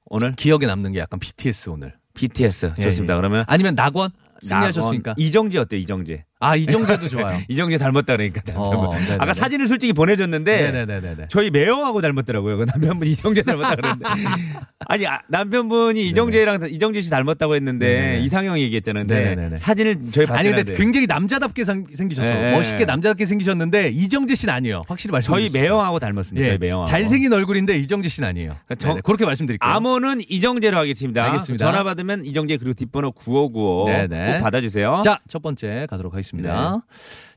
오늘 0.07 0.33
기억에 0.35 0.67
남는 0.67 0.93
게 0.93 0.99
약간 1.01 1.21
BTS 1.21 1.71
오늘. 1.71 1.95
BTS 2.15 2.75
예, 2.79 2.83
좋습니다. 2.83 3.15
예. 3.15 3.17
그러면 3.17 3.45
아니면 3.47 3.75
낙원? 3.75 4.11
승리하셨으니까. 4.43 5.11
낙원, 5.11 5.21
이정재 5.25 5.59
어때? 5.59 5.79
이정재. 5.79 6.25
아, 6.41 6.55
이정재도 6.55 7.09
좋아요. 7.11 7.41
이정재 7.49 7.79
닮았다 7.79 8.17
그러니까. 8.17 8.41
어, 8.55 8.95
네네네. 8.95 9.17
아까 9.19 9.35
사진을 9.35 9.67
솔직히 9.67 9.93
보내줬는데 9.93 10.71
네네네네. 10.71 11.27
저희 11.29 11.51
매형하고 11.51 12.01
닮았더라고요. 12.01 12.59
그 12.59 12.65
남편분 12.65 13.09
이정재 13.09 13.43
닮았다 13.43 13.75
그러는데 13.75 14.05
아니 14.87 15.07
아, 15.07 15.21
남편분이 15.29 16.07
이정재랑 16.09 16.69
이정재 16.71 17.01
씨 17.01 17.11
닮았다고 17.11 17.57
했는데 17.57 17.87
네네. 17.89 18.21
이상형 18.21 18.59
얘기했잖아요. 18.61 19.05
네네네네. 19.09 19.35
근데 19.43 19.59
사진을 19.59 19.99
저희 20.13 20.27
아니 20.27 20.37
봤잖아요. 20.37 20.55
근데 20.65 20.75
굉장히 20.75 21.07
남자답게 21.09 21.65
생- 21.65 21.85
생기셨어. 21.93 22.31
네. 22.33 22.53
멋있게 22.53 22.85
남자답게 22.85 23.25
생기셨는데 23.25 23.89
이정재 23.89 24.37
씨는 24.37 24.55
아니에요. 24.55 24.83
확실히 24.87 25.13
말씀해 25.13 25.49
저희. 25.49 25.51
매형하고 25.53 25.99
닮았습니다. 25.99 26.45
예, 26.45 26.51
저희 26.51 26.59
매형하고. 26.59 26.87
잘생긴 26.87 27.33
얼굴인데 27.33 27.77
이정재 27.79 28.09
씨는 28.09 28.29
아니에요. 28.29 28.57
저- 28.79 28.89
네네, 28.91 29.01
그렇게 29.03 29.25
말씀드릴게요. 29.27 29.69
암호는 29.69 30.21
이정재로 30.29 30.79
하겠습니다. 30.79 31.25
알겠습니다. 31.25 31.65
전화 31.65 31.83
받으면 31.83 32.25
이정재 32.25 32.59
그리고 32.59 32.75
뒷번호 32.75 33.11
9595 33.13 33.85
네네. 33.89 34.33
꼭 34.39 34.45
받아주세요. 34.45 35.03
자, 35.05 35.19
첫 35.27 35.43
번째 35.43 35.87
가도록 35.91 36.13
하겠습니다. 36.13 36.28
네. 36.37 36.51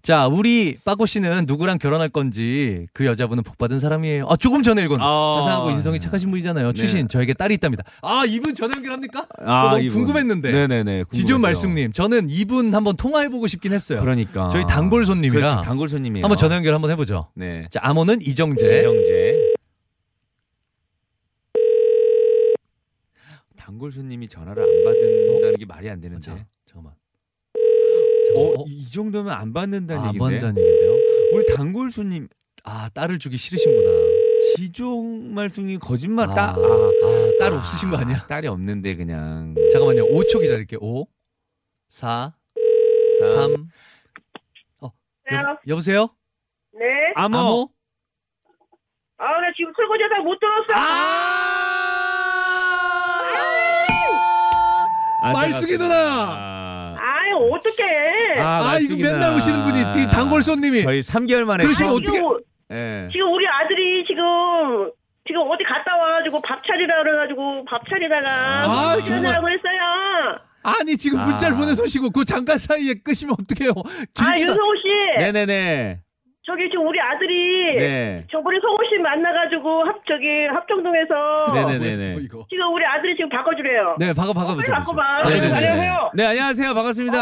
자, 0.01 0.27
우리 0.27 0.77
빠꼬 0.83 1.05
씨는 1.05 1.45
누구랑 1.45 1.77
결혼할 1.77 2.09
건지 2.09 2.87
그 2.91 3.05
여자분은 3.05 3.43
복 3.43 3.57
받은 3.57 3.79
사람이에요. 3.79 4.25
아, 4.27 4.35
조금 4.35 4.63
전에 4.63 4.81
읽었는데. 4.81 5.03
아, 5.03 5.33
자상하고 5.35 5.69
인성이 5.71 5.99
착하신 5.99 6.31
분이잖아요. 6.31 6.73
추신, 6.73 7.07
저에게 7.07 7.33
딸이 7.33 7.53
있답니다. 7.55 7.83
아, 8.01 8.23
이분 8.27 8.55
전화 8.55 8.75
연결합니까? 8.75 9.27
저 9.37 9.45
너무 9.45 9.79
이분. 9.79 9.99
궁금했는데. 10.05 10.51
네네네. 10.51 11.03
지존 11.11 11.35
궁금하죠. 11.35 11.41
말씀님, 11.41 11.91
저는 11.93 12.27
이분 12.29 12.73
한번 12.73 12.95
통화해보고 12.97 13.47
싶긴 13.47 13.73
했어요. 13.73 13.99
그러니까. 13.99 14.49
저희 14.49 14.63
단골 14.67 15.05
손님이라. 15.05 15.39
그렇지, 15.39 15.65
단골 15.67 15.87
손님이에요. 15.89 16.25
한번 16.25 16.37
전화 16.37 16.55
연결 16.55 16.73
한번 16.73 16.89
해보죠. 16.91 17.29
네. 17.35 17.67
자, 17.69 17.79
암호는 17.83 18.21
이정재. 18.23 18.79
이정재. 18.79 19.53
단골 23.55 23.91
손님이 23.91 24.27
전화를 24.27 24.63
안 24.63 24.83
받는다는 24.83 25.57
게 25.57 25.65
말이 25.65 25.89
안 25.89 26.01
되는데. 26.01 26.21
자, 26.21 26.35
잠깐만. 26.65 26.93
어, 28.35 28.61
어, 28.61 28.65
이 28.67 28.89
정도면 28.89 29.33
안 29.33 29.53
받는다는 29.53 30.01
아, 30.01 30.05
안 30.09 30.15
얘기인데. 30.15 30.39
받는다는 30.39 30.61
얘긴데요. 30.61 30.91
우리 31.33 31.45
단골 31.55 31.91
손님 31.91 32.27
아, 32.63 32.89
딸을 32.89 33.19
주기 33.19 33.37
싫으신구나. 33.37 33.89
지종 34.55 35.33
말씀이 35.33 35.77
거짓말 35.77 36.29
아, 36.29 36.33
딸 36.33 36.49
아, 36.49 36.55
딸 37.39 37.53
없으신 37.53 37.89
거 37.89 37.97
아니야? 37.97 38.19
딸이 38.27 38.47
없는데 38.47 38.95
그냥 38.95 39.55
잠깐만요. 39.71 40.05
5초 40.07 40.41
기다릴게요. 40.41 40.79
5, 40.81 41.05
4, 41.89 42.33
3. 43.31 43.67
어, 44.81 44.91
여, 45.31 45.57
여보세요? 45.67 46.09
네. 46.73 46.85
암호. 47.15 47.37
암호? 47.37 47.69
아, 49.17 49.25
나 49.25 49.53
지금 49.55 49.71
설거지하다 49.75 50.23
못 50.23 50.39
들었어. 50.39 50.73
아! 50.73 51.51
말숙이 55.33 55.77
누나! 55.77 56.60
아, 57.41 57.45
아이, 57.45 57.51
어떡해. 57.51 58.39
아, 58.39 58.77
이거 58.79 58.95
맨날. 58.95 59.35
오시는 59.37 59.61
분이 59.63 59.79
이 60.03 60.07
단골 60.11 60.41
손님이. 60.43 60.81
저희 60.83 60.99
3개월 61.01 61.43
만에 61.45 61.63
그러시면 61.63 61.93
어떻게- 61.93 62.11
지금, 62.13 62.37
예. 62.71 63.07
지금 63.11 63.33
우리 63.33 63.45
아들이 63.47 64.03
지금, 64.07 64.23
지금 65.27 65.41
어디 65.49 65.63
갔다 65.63 65.95
와가지고 65.95 66.41
밥 66.41 66.61
차리라 66.65 67.03
그래가지고 67.03 67.65
밥 67.65 67.81
차리다가 67.89 68.29
아, 68.65 68.91
아, 68.93 69.03
정말. 69.03 69.35
하고 69.35 69.47
했어요. 69.49 70.39
아니, 70.63 70.95
지금 70.97 71.21
문자를 71.21 71.55
아. 71.55 71.59
보내놓으시고 71.59 72.11
그 72.11 72.23
잠깐 72.25 72.57
사이에 72.57 72.93
끄시면 73.03 73.35
어떡해요. 73.41 73.71
아, 73.75 74.23
길지도 74.33 74.51
윤성호 74.51 74.71
씨. 74.75 75.19
네네네. 75.19 75.99
저기 76.43 76.69
지금 76.71 76.87
우리 76.87 76.99
아들이 76.99 77.75
네. 77.77 78.25
저번에 78.31 78.57
성호 78.59 78.77
씨 78.89 78.97
만나가지고 78.99 79.83
합, 79.85 80.01
저기 80.07 80.25
합정동에서 80.47 81.53
네네네네. 81.53 82.13
또 82.15 82.19
이거. 82.19 82.45
지금 82.49 82.73
우리 82.73 82.83
아들이 82.83 83.15
지금 83.15 83.29
바꿔주래요. 83.29 83.95
네, 83.99 84.13
바꿔, 84.13 84.33
바꿔, 84.33 84.47
빨리 84.55 84.57
보죠. 84.61 84.71
바꿔봐. 84.73 85.23
네, 85.29 85.33
네, 85.35 85.41
네, 85.41 85.47
네. 85.47 85.53
안녕하세요. 85.53 86.11
네, 86.15 86.25
안녕하세요. 86.25 86.73
반갑습니다. 86.73 87.17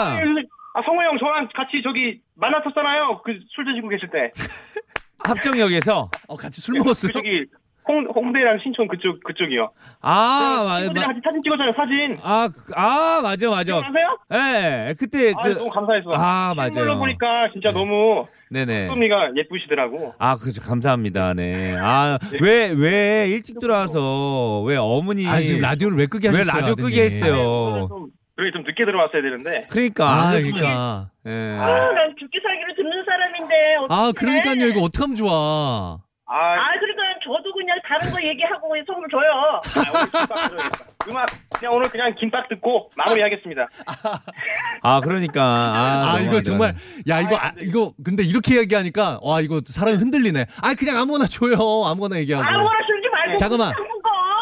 아, 0.73 0.81
성호 0.85 1.03
형 1.03 1.17
저랑 1.19 1.49
같이 1.53 1.81
저기 1.83 2.21
만났었잖아요. 2.37 3.21
그 3.23 3.33
술 3.53 3.65
드시고 3.65 3.89
계실 3.89 4.09
때. 4.09 4.31
합정역에서. 5.27 6.09
어, 6.29 6.35
같이 6.37 6.61
술 6.61 6.75
먹었어요? 6.77 7.11
그 7.11 7.19
저기 7.19 7.45
홍, 7.89 8.05
홍대랑 8.13 8.59
신촌 8.61 8.87
그쪽 8.87 9.23
그쪽이요. 9.23 9.71
아, 10.01 10.63
마, 10.65 10.77
친구들이랑 10.81 11.07
마, 11.07 11.13
같이 11.13 11.21
사진 11.25 11.41
찍었잖아요. 11.43 11.73
사진. 11.75 12.19
아, 12.21 12.47
그- 12.47 12.71
아, 12.75 13.19
맞아, 13.23 13.49
맞아. 13.49 13.63
기억나세요? 13.63 14.17
예, 14.31 14.93
그때 14.99 15.33
아, 15.35 15.41
그, 15.41 15.49
너무 15.57 15.71
감사했어. 15.71 16.11
아, 16.13 16.53
맞아요. 16.55 16.71
실물로 16.71 16.99
보니까 16.99 17.49
진짜 17.51 17.71
너무 17.71 18.27
네네. 18.51 18.87
소미가 18.87 19.31
예쁘시더라고. 19.35 20.13
아, 20.19 20.35
그죠. 20.37 20.61
감사합니다. 20.61 21.33
네. 21.33 21.75
아, 21.79 22.19
왜, 22.41 22.71
왜 22.77 23.27
일찍 23.27 23.59
들어와서, 23.59 24.61
왜 24.67 24.77
어머니. 24.77 25.27
아, 25.27 25.41
지금 25.41 25.61
라디오를 25.61 25.97
왜 25.97 26.05
끄게 26.05 26.27
왜 26.29 26.37
하셨어요? 26.37 26.61
라디오 26.61 26.73
아드님? 26.73 26.89
끄게 26.89 27.01
했어요? 27.05 27.33
오늘 27.41 27.87
좀, 27.87 28.07
여기 28.39 28.51
좀 28.51 28.63
늦게 28.63 28.85
들어왔어야 28.85 29.21
되는데. 29.21 29.67
그러니까. 29.69 30.07
아, 30.07 30.29
안 30.29 30.35
됐으면- 30.37 30.53
그러니까. 30.55 31.09
예. 31.25 31.57
아, 31.59 31.91
난 31.91 32.15
죽기 32.19 32.39
살기로 32.41 32.75
듣는 32.75 33.03
사람인데. 33.05 33.55
아, 33.89 33.95
어떡해. 34.09 34.13
그러니까요. 34.41 34.67
이거 34.69 34.81
어떡하면 34.81 35.15
좋아. 35.15 35.97
아, 36.31 36.35
아, 36.35 36.79
그러니까 36.79 37.01
저도 37.25 37.48
그냥 37.69 37.79
다른 37.87 38.11
거 38.11 38.27
얘기하고 38.27 38.73
선물 38.87 39.07
줘요. 39.09 39.29
아, 39.31 39.61
오늘 39.93 40.09
김밥 40.11 40.49
들어야겠다. 40.49 40.85
음악 41.07 41.25
그냥 41.59 41.73
오늘 41.75 41.89
그냥 41.89 42.15
김밥 42.19 42.49
듣고 42.49 42.89
마무리하겠습니다. 42.95 43.67
아, 44.81 44.99
그러니까. 45.01 45.43
아, 45.43 46.13
아, 46.15 46.19
이거. 46.19 46.41
정말, 46.41 46.73
야, 47.07 47.21
이거, 47.21 47.35
아, 47.37 47.51
이거, 47.61 47.93
근데 48.03 48.23
이렇게 48.23 48.57
얘기하니까, 48.57 49.19
와, 49.21 49.41
이거 49.41 49.61
사람이 49.63 49.97
흔들리네. 49.97 50.47
아, 50.63 50.73
그냥 50.73 50.97
아무거나 50.97 51.25
줘요. 51.25 51.55
아무거나 51.85 52.17
얘기하고. 52.19 52.43
아무거나 52.43 52.79
쓰지 52.87 53.07
말고. 53.09 53.35
잠깐만. 53.37 53.73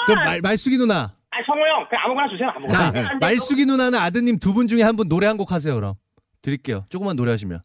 그럼 0.06 0.24
말, 0.24 0.42
말숙이 0.42 0.78
누나. 0.78 0.96
아, 1.30 1.38
성호 1.46 1.60
형 1.68 1.86
그냥 1.90 2.06
아무거나 2.06 2.28
주세요. 2.30 2.50
아무거나. 2.56 2.92
자. 3.10 3.18
말숙이 3.20 3.66
누나는 3.66 4.00
아드님 4.00 4.40
두 4.40 4.54
분 4.54 4.68
중에 4.68 4.84
한 4.84 4.96
분 4.96 5.10
노래 5.10 5.28
한 5.28 5.38
곡 5.38 5.52
하세요, 5.52 5.76
그럼. 5.76 5.96
드릴게요. 6.42 6.86
조금만 6.90 7.16
노래 7.18 7.32
하시면. 7.32 7.60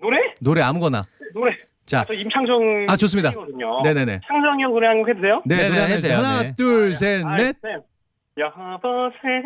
노래? 0.00 0.18
노래 0.40 0.60
아무거나. 0.62 1.04
노래. 1.34 1.56
자, 1.90 2.04
저 2.06 2.14
임창정 2.14 2.86
아, 2.88 2.96
좋습니다. 2.96 3.32
네네네. 3.82 4.20
창정이 4.26 4.62
형 4.62 4.70
노래 4.72 4.86
한곡 4.86 5.08
해도 5.08 5.20
돼요? 5.20 5.42
네, 5.44 5.56
네네, 5.56 5.68
노래 5.68 5.80
하나 5.80 5.84
해도 5.86 5.96
해주세요. 5.96 6.16
돼요, 6.16 6.26
하나, 6.28 6.42
네. 6.42 6.54
둘, 6.56 6.92
셋, 6.94 7.24
아, 7.26 7.36
넷. 7.36 7.56
네. 7.62 7.76
여보세요 8.38 9.42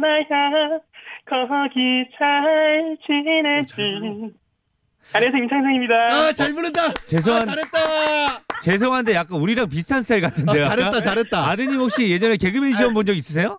나야 0.00 0.80
거기 1.28 2.04
잘 2.18 2.96
지내지 3.06 4.32
안녕하세요 5.14 5.42
임창정입니다 5.42 5.94
아, 6.10 6.32
잘 6.32 6.54
부른다. 6.54 6.88
죄송한- 6.88 7.42
아, 7.42 7.44
잘했다. 7.44 8.42
죄송한데 8.62 9.14
약간 9.14 9.38
우리랑 9.38 9.68
비슷한 9.68 10.02
스타일 10.02 10.24
아, 10.24 10.28
같은데요. 10.28 10.62
잘했다, 10.62 10.86
약간? 10.86 11.00
잘했다. 11.00 11.50
아드님 11.50 11.78
혹시 11.80 12.08
예전에 12.08 12.36
개그맨 12.36 12.72
시험 12.72 12.94
본 12.94 13.04
적 13.04 13.14
있으세요? 13.14 13.58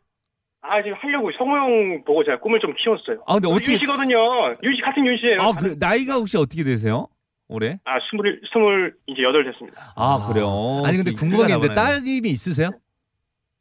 아 0.65 0.82
지금 0.82 0.97
하려고 0.99 1.29
성호 1.38 1.56
형 1.58 2.03
보고 2.06 2.23
제가 2.23 2.39
꿈을 2.39 2.58
좀 2.60 2.73
키웠어요 2.73 3.21
아, 3.27 3.34
근데 3.34 3.49
어떻게. 3.49 3.73
윤 3.73 3.79
씨거든요 3.79 4.15
윤씨 4.63 4.82
같은 4.82 5.06
윤 5.06 5.17
씨예요 5.17 5.41
아, 5.41 5.51
그래. 5.53 5.75
나이가 5.77 6.15
혹시 6.15 6.38
어떻게 6.38 6.63
되세요? 6.63 7.08
올해? 7.47 7.79
아 7.86 7.97
스물 8.10 8.41
스물 8.51 8.95
이제 9.08 9.21
여덟 9.23 9.43
됐습니다 9.45 9.93
아, 9.95 10.27
그래요. 10.27 10.82
아니, 10.86 10.97
근데 10.97 11.12
그 11.12 11.17
궁금한 11.17 11.47
게 11.47 11.53
있는데, 11.53 11.73
나보네. 11.73 11.75
따님이 11.99 12.29
있으세요? 12.29 12.69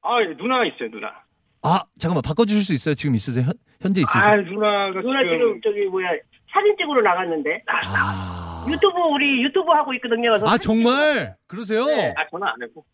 아 0.03 0.19
누나 0.39 0.65
있어요 0.65 0.91
누나 0.91 1.13
아, 1.65 1.81
잠깐만, 1.99 2.23
바꿔주실 2.23 2.65
수 2.65 2.73
있어요? 2.73 2.95
지금 2.95 3.15
있으세요? 3.15 3.45
현, 3.47 3.53
현재 3.81 4.01
있으세요? 4.01 4.23
아 4.23 4.37
누나가 4.37 5.01
누나 5.01 5.23
지금 5.23 5.39
지금 5.39 5.61
저기 5.63 5.87
뭐야 5.87 6.09
사진 6.53 6.75
찍으러 6.79 7.03
나갔는데 7.03 7.63
아, 7.67 8.65
유튜브 8.69 8.99
우리 9.13 9.43
유튜브 9.43 9.71
하고 9.73 9.93
있거든요. 9.95 10.31
그래서 10.31 10.47
아, 10.47 10.51
사진 10.53 10.61
정말? 10.83 11.37
그러세요? 11.47 11.85
네. 11.87 12.15
아 12.17 12.27
전화 12.31 12.49
안 12.53 12.63
했고 12.63 12.85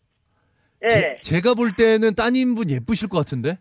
찍- 0.87 0.97
예. 0.97 1.17
제, 1.21 1.41
가 1.41 1.55
볼 1.55 1.71
때는 1.73 2.15
따님분 2.15 2.69
예쁘실 2.69 3.09
것 3.09 3.17
같은데? 3.17 3.57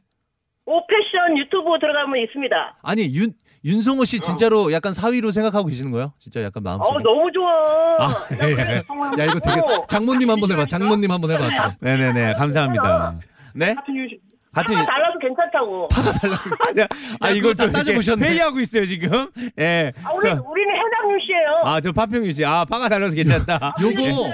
오패션 0.66 1.38
유튜브 1.38 1.78
들어가면 1.80 2.18
있습니다. 2.24 2.78
아니 2.82 3.02
윤 3.14 3.32
윤성호 3.64 4.04
씨 4.04 4.20
진짜로 4.20 4.72
약간 4.72 4.94
사위로 4.94 5.30
생각하고 5.30 5.66
계시는 5.68 5.90
거예요? 5.90 6.12
진짜 6.18 6.42
약간 6.42 6.62
마음속에. 6.62 6.94
어, 6.94 6.98
너무 7.00 7.30
좋아. 7.32 8.06
아, 8.06 8.26
예, 8.42 8.50
예. 8.50 9.22
야 9.22 9.24
이거 9.24 9.40
되게 9.40 9.60
장모님 9.88 10.30
한번 10.30 10.50
해봐. 10.52 10.66
장모님 10.66 11.10
한번 11.10 11.30
해봐. 11.32 11.48
지금. 11.50 11.70
네네네. 11.80 12.34
감사합니다. 12.34 13.18
네? 13.54 13.74
같은 13.74 13.96
유시 13.96 14.20
같은 14.52 14.74
파가 14.74 14.86
달라서 14.86 15.18
괜찮다고. 15.18 15.88
아 17.20 17.30
이걸 17.30 17.54
또다 17.54 17.72
따져보셨네. 17.72 18.26
회의하고 18.28 18.60
있어요 18.60 18.86
지금. 18.86 19.28
예. 19.58 19.92
아, 20.04 20.12
우리, 20.12 20.22
저, 20.28 20.42
우리는 20.48 20.74
해당유 20.74 21.18
씨예요. 21.26 21.62
아, 21.64 21.80
저 21.80 21.92
파평유 21.92 22.32
씨. 22.32 22.44
아, 22.44 22.64
파가 22.64 22.88
달라서 22.88 23.14
괜찮다. 23.14 23.74
요거. 23.82 24.30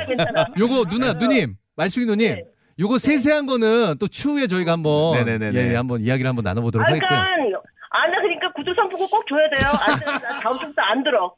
요거 0.58 0.84
누나 0.90 1.14
누님 1.14 1.56
말숙이 1.76 2.06
누님. 2.06 2.34
네. 2.34 2.44
요거 2.78 2.98
세세한 2.98 3.46
거는 3.46 3.96
또 4.00 4.08
추후에 4.08 4.46
저희가 4.46 4.72
한번 4.72 5.14
네네네네. 5.24 5.60
예, 5.60 5.70
예, 5.72 5.76
한번 5.76 6.00
이야기를 6.00 6.28
한번 6.28 6.42
나눠보도록 6.42 6.86
아, 6.86 6.90
하겠고요. 6.90 7.62
그러니까, 7.94 8.02
아, 8.02 8.06
나 8.08 8.20
그러니까 8.20 8.52
구두 8.52 8.74
상품권 8.74 9.08
꼭 9.08 9.26
줘야 9.26 9.48
돼요. 9.48 9.70
안 9.86 9.98
되면 9.98 10.20
나 10.20 10.40
다음 10.40 10.58
주부터 10.58 10.82
안 10.82 11.04
들어. 11.04 11.34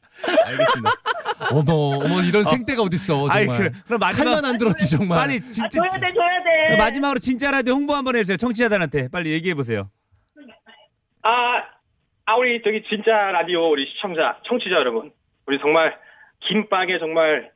알겠습니다. 0.46 0.90
어머 1.52 1.72
어머 1.98 2.22
이런 2.22 2.44
생떼가 2.44 2.82
어딨어 2.82 3.28
아이, 3.28 3.46
정말. 3.46 3.58
그래. 3.58 3.80
그럼 3.84 3.98
마지막 4.00 4.24
칼만 4.24 4.44
안 4.44 4.58
들었지 4.58 4.90
정말. 4.90 5.18
빨리 5.18 5.36
아, 5.36 5.50
진짜 5.50 5.68
줘야 5.68 5.90
돼, 6.00 6.14
줘야 6.14 6.42
돼. 6.42 6.64
그럼 6.68 6.78
마지막으로 6.78 7.18
진짜 7.20 7.50
라디오 7.50 7.74
홍보 7.74 7.94
한번 7.94 8.16
해주세요. 8.16 8.38
청취자들한테 8.38 9.08
빨리 9.08 9.32
얘기해 9.32 9.54
보세요. 9.54 9.90
아, 11.22 11.30
아 12.24 12.36
우리 12.36 12.62
저기 12.62 12.82
진짜 12.88 13.12
라디오 13.32 13.70
우리 13.70 13.86
시청자 13.92 14.38
청취자 14.46 14.76
여러분 14.76 15.12
우리 15.46 15.58
정말 15.60 15.96
김밥에 16.48 16.98
정말 16.98 17.50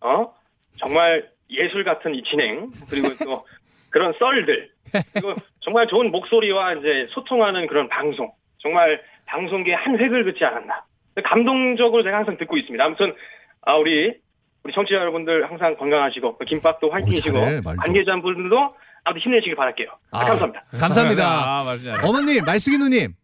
어 0.00 0.34
정말 0.78 1.28
예술 1.50 1.84
같은 1.84 2.14
이 2.14 2.22
진행 2.24 2.70
그리고 2.90 3.08
또 3.24 3.46
그런 3.90 4.12
썰들 4.18 4.70
그리고 5.12 5.34
정말 5.64 5.86
좋은 5.88 6.10
목소리와 6.10 6.74
이제 6.74 7.06
소통하는 7.10 7.66
그런 7.66 7.88
방송 7.88 8.30
정말 8.58 9.00
방송계의 9.26 9.76
한 9.76 9.98
획을 9.98 10.24
긋지 10.24 10.44
않았나 10.44 10.84
감동적으로 11.24 12.02
제가 12.02 12.18
항상 12.18 12.36
듣고 12.36 12.56
있습니다. 12.58 12.84
아무튼 12.84 13.14
아 13.62 13.74
우리 13.76 14.14
우리 14.62 14.72
청취자 14.74 14.96
여러분들 14.96 15.50
항상 15.50 15.76
건강하시고 15.76 16.38
김밥도 16.38 16.90
화이팅이시고. 16.90 17.38
관계자분들도 17.76 18.70
아무튼 19.04 19.22
힘내시길 19.22 19.54
바랄게요. 19.56 19.88
아, 20.12 20.20
아, 20.20 20.24
감사합니다. 20.24 20.64
감사합니다. 20.78 21.24
아. 21.26 21.62
어머님 22.04 22.44
말숙이 22.44 22.78
누님 22.78 23.14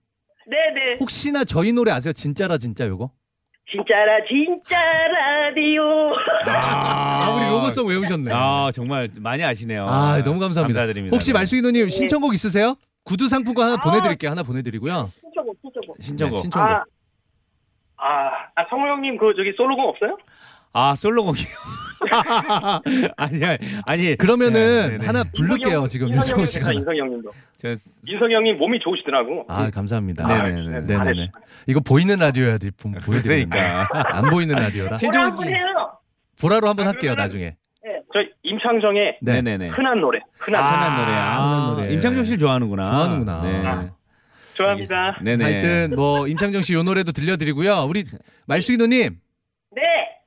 네네. 0.47 0.97
혹시나 1.01 1.45
저희 1.45 1.73
노래 1.73 1.93
아세요? 1.93 2.13
진짜라 2.13 2.59
진짜 2.59 2.87
요거? 2.87 3.11
진짜라, 3.71 4.25
진짜 4.29 4.77
라디오. 5.09 6.13
아, 6.47 7.31
우리 7.37 7.47
로고송 7.47 7.87
외우셨네. 7.87 8.33
아, 8.33 8.67
아, 8.67 8.71
정말 8.73 9.09
많이 9.21 9.45
아시네요. 9.45 9.87
너무 10.25 10.41
감사합니다. 10.41 10.81
감사드립니다. 10.81 11.15
혹시 11.15 11.33
네. 11.33 11.39
말숙이 11.39 11.63
누님 11.63 11.89
신청곡 11.89 12.35
있으세요? 12.35 12.75
구두 13.05 13.29
상품권 13.29 13.67
하나 13.67 13.75
아. 13.75 13.81
보내드릴게요. 13.81 14.31
하나 14.31 14.43
보내드리고요. 14.43 15.09
신청곡, 15.23 15.57
신청곡. 15.63 15.97
신청곡. 16.01 16.35
네, 16.37 16.41
신청곡. 16.43 16.71
아, 16.71 16.85
아, 17.97 18.31
아 18.57 18.67
성호 18.69 18.87
형님 18.89 19.19
그 19.19 19.33
저기 19.37 19.53
솔로곡 19.57 19.89
없어요? 19.91 20.19
아, 20.73 20.95
솔로곡이요. 20.97 21.90
아니, 23.17 23.45
아니, 23.45 23.59
아니. 23.87 24.17
그러면은 24.17 24.53
네, 24.53 24.89
네, 24.89 24.99
네. 24.99 25.07
하나 25.07 25.25
부를게요. 25.25 25.87
지금 25.87 26.11
윤성호 26.11 26.47
씨가. 26.47 26.73
인성이 26.73 27.01
형님도. 27.01 27.31
저, 27.57 27.69
인성이 28.07 28.35
형님 28.35 28.59
몸이 28.59 28.79
좋으시더라고. 28.81 29.45
아 29.49 29.71
감사합니다. 29.71 30.27
네네네. 30.27 30.81
네네네. 30.83 31.31
이거 31.67 31.81
보이는 31.81 32.17
라디오야 32.19 32.59
될분 32.59 32.93
보여드리는데 32.93 33.59
그러니까. 33.59 33.89
안 34.17 34.31
보이는 34.31 34.55
라디오라. 34.55 34.97
뭐라 35.03 35.27
한번 35.27 35.47
해요. 35.49 35.57
보라로 36.41 36.69
한번 36.69 36.87
할게요 36.87 37.15
나중에. 37.15 37.51
저 38.13 38.19
임창정의 38.43 39.19
네. 39.23 39.35
네네네. 39.35 39.69
흔한 39.69 40.01
노래. 40.01 40.19
흔한 40.39 40.63
아, 40.63 40.71
노래. 40.71 40.81
흔한 40.85 40.97
노래. 41.05 41.17
아, 41.17 41.45
흔한 41.61 41.75
노래. 41.77 41.93
임창정 41.95 42.25
씨를 42.25 42.39
좋아하는구나. 42.39 42.85
좋아하는구나. 42.85 43.43
네. 43.43 43.91
좋아합니다. 44.55 45.19
네네. 45.23 45.45
하여튼 45.45 45.93
뭐 45.95 46.27
임창정 46.27 46.63
씨 46.63 46.75
요 46.75 46.83
노래도 46.83 47.13
들려드리고요. 47.13 47.85
우리 47.89 48.05
말숙이 48.47 48.79
누님 48.79 49.13
네. 49.13 49.19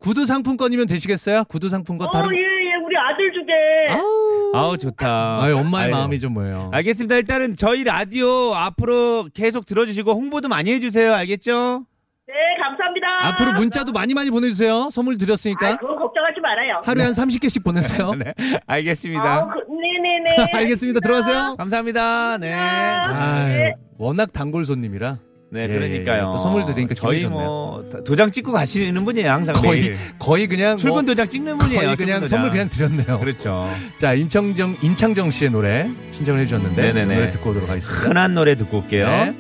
구두 0.04 0.26
상품권이면 0.26 0.88
되시겠어요? 0.88 1.46
구두 1.46 1.70
상품권 1.70 2.10
어, 2.10 2.12
다른. 2.12 2.30
예, 2.34 2.38
예, 2.38 2.76
우리 2.86 2.96
아들 2.98 3.32
주제. 3.32 3.52
아우. 3.90 4.52
아우, 4.54 4.78
좋다. 4.78 5.42
아유, 5.42 5.56
엄마의 5.58 5.86
아이고. 5.86 5.98
마음이 5.98 6.20
좀 6.20 6.34
뭐예요. 6.34 6.70
알겠습니다. 6.74 7.16
일단은 7.16 7.56
저희 7.56 7.86
라디오 7.86 8.54
앞으로 8.54 9.30
계속 9.34 9.66
들어주시고 9.66 10.12
홍보도 10.12 10.50
많이 10.50 10.72
해주세요. 10.74 11.14
알겠죠? 11.14 11.86
네, 12.28 12.34
감사합니다. 12.62 13.08
앞으로 13.30 13.54
문자도 13.54 13.94
많이 13.94 14.14
많이 14.14 14.30
보내주세요. 14.30 14.90
선물 14.92 15.14
아, 15.16 15.18
드렸으니까 15.18 15.78
그건 15.78 15.96
걱정하지 15.98 16.40
말아요. 16.42 16.82
하루에 16.84 17.04
한 17.06 17.14
30개씩 17.14 17.64
보내세요. 17.64 18.12
네. 18.20 18.34
알겠습니다. 18.68 19.24
아, 19.24 19.48
그, 19.48 19.60
네네네. 19.72 20.52
알겠습니다. 20.54 21.00
들어가세요. 21.00 21.56
감사합니다. 21.58 22.38
네. 22.40 22.52
아유, 22.54 23.74
워낙 23.98 24.34
단골 24.34 24.66
손님이라 24.66 25.18
네, 25.54 25.66
예, 25.66 25.68
그러니까요. 25.68 26.22
예, 26.22 26.32
또 26.32 26.38
선물 26.40 26.66
드리니까 26.66 26.96
저희 26.96 27.20
기분이 27.20 27.36
뭐 27.36 27.88
도장 28.04 28.32
찍고 28.32 28.52
가시는 28.52 29.06
분이에요, 29.06 29.30
항상 29.30 29.54
거의 29.54 29.82
매일. 29.82 29.96
거의 30.18 30.48
그냥 30.48 30.78
출근 30.78 30.94
뭐 30.96 31.02
도장 31.04 31.28
찍는 31.28 31.60
분이에요. 31.60 31.82
거의 31.82 31.96
그냥. 31.96 32.26
선물 32.26 32.50
그냥 32.50 32.70
드렸네요. 32.70 33.20
그렇죠. 33.20 33.70
자, 33.98 34.16
임창정 34.16 34.78
임창정 34.82 35.30
씨의 35.30 35.52
노래 35.52 35.88
신청을 36.10 36.42
해주셨는데 36.42 36.82
네네네. 36.82 37.16
노래 37.16 37.30
듣고 37.30 37.52
오도록 37.52 37.70
하겠습니다. 37.70 38.02
흔한 38.04 38.34
노래 38.34 38.56
듣고 38.56 38.80
올게요. 38.80 39.08
네. 39.08 39.36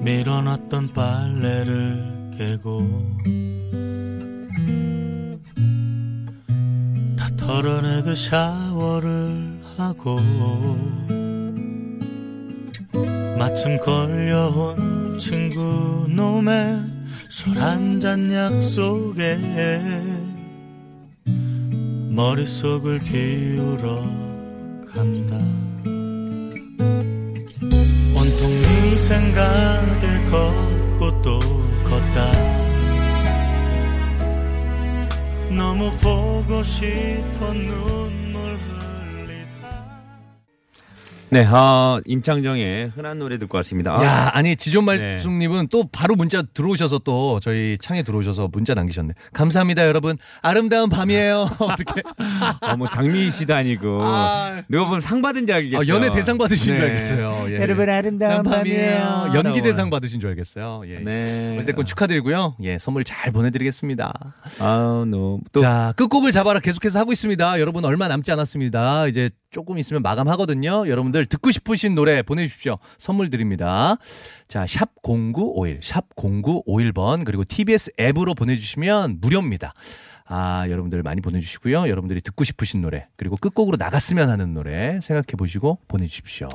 밀어놨던 0.00 0.92
빨래를 0.92 2.14
개고 2.36 2.88
다 7.16 7.28
털어내듯 7.36 8.16
샤워를 8.16 9.60
하고 9.76 10.18
마침 13.38 13.78
걸려온 13.78 15.18
친구 15.18 16.06
놈의 16.08 16.82
술 17.28 17.58
한 17.58 18.00
잔 18.00 18.30
약속에 18.32 19.38
머릿속을 22.10 23.00
비우러 23.00 23.96
간다. 24.92 25.34
온통 28.14 28.50
네 28.62 28.96
생각에 28.96 30.30
걷고 30.30 31.22
또 31.22 31.40
걷다. 31.82 32.32
너무 35.50 35.90
보고 35.96 36.62
눈 37.52 38.03
네, 41.34 41.44
아, 41.50 42.00
임창정의 42.04 42.92
흔한 42.94 43.18
노래 43.18 43.38
듣고 43.38 43.56
왔습니다. 43.56 43.98
아, 43.98 44.04
야, 44.04 44.30
아니 44.34 44.54
지존 44.54 44.86
네. 44.86 44.98
말숙님은 44.98 45.66
또 45.68 45.88
바로 45.90 46.14
문자 46.14 46.42
들어오셔서 46.42 47.00
또 47.00 47.40
저희 47.40 47.76
창에 47.76 48.04
들어오셔서 48.04 48.50
문자 48.52 48.72
남기셨네. 48.74 49.14
감사합니다, 49.32 49.84
여러분. 49.84 50.16
아름다운 50.42 50.88
밤이에요. 50.88 51.48
이렇게 51.76 52.02
어, 52.60 52.76
뭐 52.76 52.88
장미희 52.88 53.32
씨도 53.32 53.52
아니고 53.52 53.98
아. 54.04 54.62
누가 54.68 54.84
보면 54.84 55.00
상 55.00 55.22
받은 55.22 55.48
줄 55.48 55.56
알겠어요. 55.56 55.80
아, 55.80 55.88
연예 55.88 56.08
대상 56.12 56.38
받으신 56.38 56.66
줄 56.66 56.78
네. 56.78 56.82
알겠어요. 56.84 57.46
예. 57.48 57.56
여러분 57.60 57.90
아름다운 57.90 58.44
밤이에요. 58.44 59.32
연기 59.34 59.60
대상 59.60 59.90
받으신 59.90 60.20
줄 60.20 60.28
알겠어요. 60.30 60.82
예. 60.86 61.00
네. 61.00 61.56
어쨌든 61.58 61.84
축하드리고요. 61.84 62.54
예, 62.62 62.78
선물 62.78 63.02
잘 63.02 63.32
보내드리겠습니다. 63.32 64.34
아우, 64.60 65.04
너무 65.04 65.40
또 65.50 65.62
자, 65.62 65.94
끝곡을 65.96 66.30
잡아라 66.30 66.60
계속해서 66.60 67.00
하고 67.00 67.10
있습니다. 67.10 67.58
여러분 67.58 67.84
얼마 67.84 68.06
남지 68.06 68.30
않았습니다. 68.30 69.08
이제 69.08 69.30
조금 69.54 69.78
있으면 69.78 70.02
마감하거든요. 70.02 70.88
여러분들 70.88 71.23
듣고 71.26 71.50
싶으신 71.50 71.94
노래 71.94 72.22
보내주십시오. 72.22 72.76
선물 72.98 73.30
드립니다. 73.30 73.96
자, 74.48 74.66
샵 74.66 74.90
0951, 75.02 75.80
샵 75.82 76.14
0951번, 76.16 77.24
그리고 77.24 77.44
TBS 77.44 77.92
앱으로 77.98 78.34
보내주시면 78.34 79.18
무료입니다. 79.20 79.72
아, 80.26 80.64
여러분들 80.70 81.02
많이 81.02 81.20
보내주시고요. 81.20 81.86
여러분들이 81.86 82.22
듣고 82.22 82.44
싶으신 82.44 82.80
노래, 82.80 83.06
그리고 83.16 83.36
끝곡으로 83.36 83.76
나갔으면 83.78 84.30
하는 84.30 84.54
노래 84.54 84.98
생각해 85.02 85.26
보시고 85.36 85.78
보내주십시오. 85.86 86.48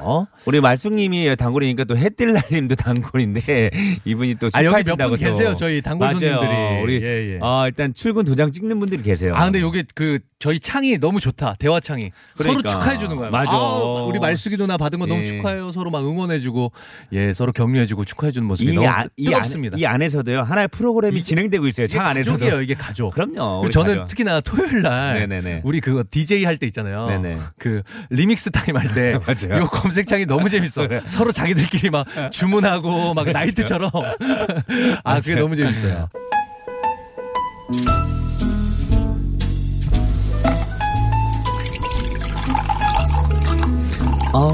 우리 0.48 0.60
말숙님이 0.60 1.36
단골이니까 1.38 1.84
또 1.84 1.96
해뜰날님도 1.96 2.74
단골인데 2.76 3.70
이분이 4.06 4.36
또 4.36 4.50
아, 4.54 4.64
여기 4.64 4.84
몇 4.84 4.96
축하해준다고 4.98 5.10
분 5.12 5.20
또. 5.20 5.24
계세요. 5.24 5.56
저희 5.56 5.82
단골 5.84 6.08
맞아요. 6.08 6.20
손님들이. 6.20 6.82
우리 6.82 6.96
예, 7.06 7.34
예. 7.36 7.40
아, 7.44 7.66
일단 7.68 7.94
출근 7.94 8.26
도장 8.26 8.52
찍는 8.52 8.80
분들이 8.80 9.04
계세요. 9.04 9.36
아 9.36 9.44
근데 9.46 9.62
요게 9.62 9.84
그 9.94 10.18
저희 10.40 10.60
창이 10.60 10.98
너무 10.98 11.20
좋다 11.20 11.54
대화 11.60 11.80
창이 11.80 12.12
그러니까. 12.38 12.70
서로 12.70 12.74
축하해 12.80 12.98
주는 12.98 13.16
거야. 13.18 13.30
맞아. 13.30 13.52
아우, 13.52 14.08
우리 14.10 14.18
말숙이 14.20 14.58
누나 14.58 14.78
받은 14.78 14.98
거 14.98 15.06
너무 15.06 15.22
예. 15.22 15.26
축하해요. 15.26 15.72
서로 15.72 15.92
막 15.92 16.02
응원해 16.04 16.40
주고 16.40 16.72
예 17.12 17.34
서로 17.36 17.52
격려해 17.52 17.86
주고 17.86 18.04
축하해 18.04 18.32
주는 18.32 18.48
모습이 18.48 18.72
이, 18.72 18.76
너무 18.76 18.88
안- 18.88 19.04
뜨- 19.04 19.10
이, 19.18 19.26
뜨겁습니다. 19.26 19.76
안, 19.76 19.80
이 19.80 19.86
안에서도요 19.86 20.42
하나의 20.42 20.70
프로그램이 20.70 21.18
이게- 21.18 21.24
진행되고 21.24 21.68
있어요. 21.68 21.86
창 21.86 22.04
안에서도. 22.08 22.62
이게 22.64 22.74
가족. 22.74 23.14
그럼요. 23.14 23.59
저는 23.70 23.94
가족. 23.96 24.08
특히나 24.08 24.42
토요일 24.42 24.82
날 24.82 25.20
네네네. 25.20 25.62
우리 25.64 25.82
그거 25.82 26.04
DJ 26.10 26.46
할 26.46 26.58
때 26.58 26.66
있잖아요. 26.68 27.08
네네. 27.08 27.38
그 27.58 27.82
리믹스 28.10 28.52
타임 28.52 28.78
할때 28.78 29.18
맞아요. 29.26 29.64
이 29.64 29.68
검색창이 29.68 30.26
너무 30.26 30.48
재밌어. 30.50 30.88
서로 31.08 31.32
자기들끼리 31.32 31.90
막 31.90 32.06
주문하고 32.32 33.14
막 33.14 33.30
나이트처럼 33.32 33.90
아 35.04 35.20
그게 35.20 35.36
너무 35.36 35.56
재밌어요. 35.56 36.10
어, 44.34 44.48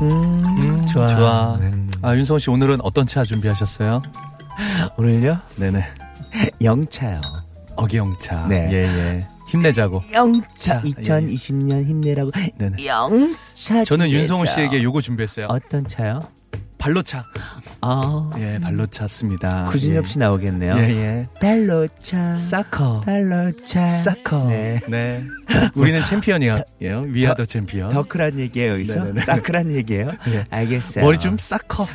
음, 0.00 0.40
음, 0.60 0.86
좋아. 0.86 1.06
좋아. 1.08 1.54
음, 1.56 1.90
아, 2.02 2.14
윤성호 2.16 2.38
씨 2.38 2.50
오늘은 2.50 2.78
어떤 2.82 3.06
차 3.06 3.22
준비하셨어요? 3.24 4.00
오늘요? 4.96 5.38
네네. 5.56 5.84
영차요. 6.62 7.20
어기영차. 7.78 8.46
네. 8.48 8.68
예, 8.72 8.76
예. 8.76 9.28
힘내자고. 9.48 10.02
영차. 10.12 10.80
자, 10.80 10.82
예, 10.84 10.90
2020년 10.90 11.84
힘내라고. 11.84 12.30
네네. 12.58 12.76
영차. 12.86 13.84
저는 13.84 14.06
준비했어요. 14.06 14.20
윤성호 14.20 14.44
씨에게 14.46 14.82
요거 14.82 15.00
준비했어요. 15.00 15.46
어떤 15.48 15.86
차요? 15.88 16.20
발로 16.78 17.02
차. 17.02 17.24
아, 17.80 18.30
예, 18.38 18.58
발로차 18.60 19.08
씁니다. 19.08 19.64
구준엽 19.64 20.04
예. 20.04 20.08
씨 20.08 20.18
나오겠네요. 20.18 20.74
예, 20.78 20.82
예. 20.82 21.28
벨로차. 21.40 22.36
사커. 22.36 23.02
벨로차. 23.04 23.88
사커. 23.88 24.46
네. 24.48 24.80
네. 24.88 25.24
우리는 25.74 26.02
챔피언이에요. 26.02 26.62
위아 27.08 27.34
더 27.34 27.44
챔피언. 27.44 27.90
더크란 27.90 28.38
얘기예요, 28.38 28.72
여기서? 28.74 28.94
네네네. 28.94 29.20
사크란 29.22 29.72
얘기예요? 29.72 30.12
예. 30.28 30.44
알겠어요. 30.50 31.04
머리 31.04 31.18
좀 31.18 31.36
사커. 31.38 31.86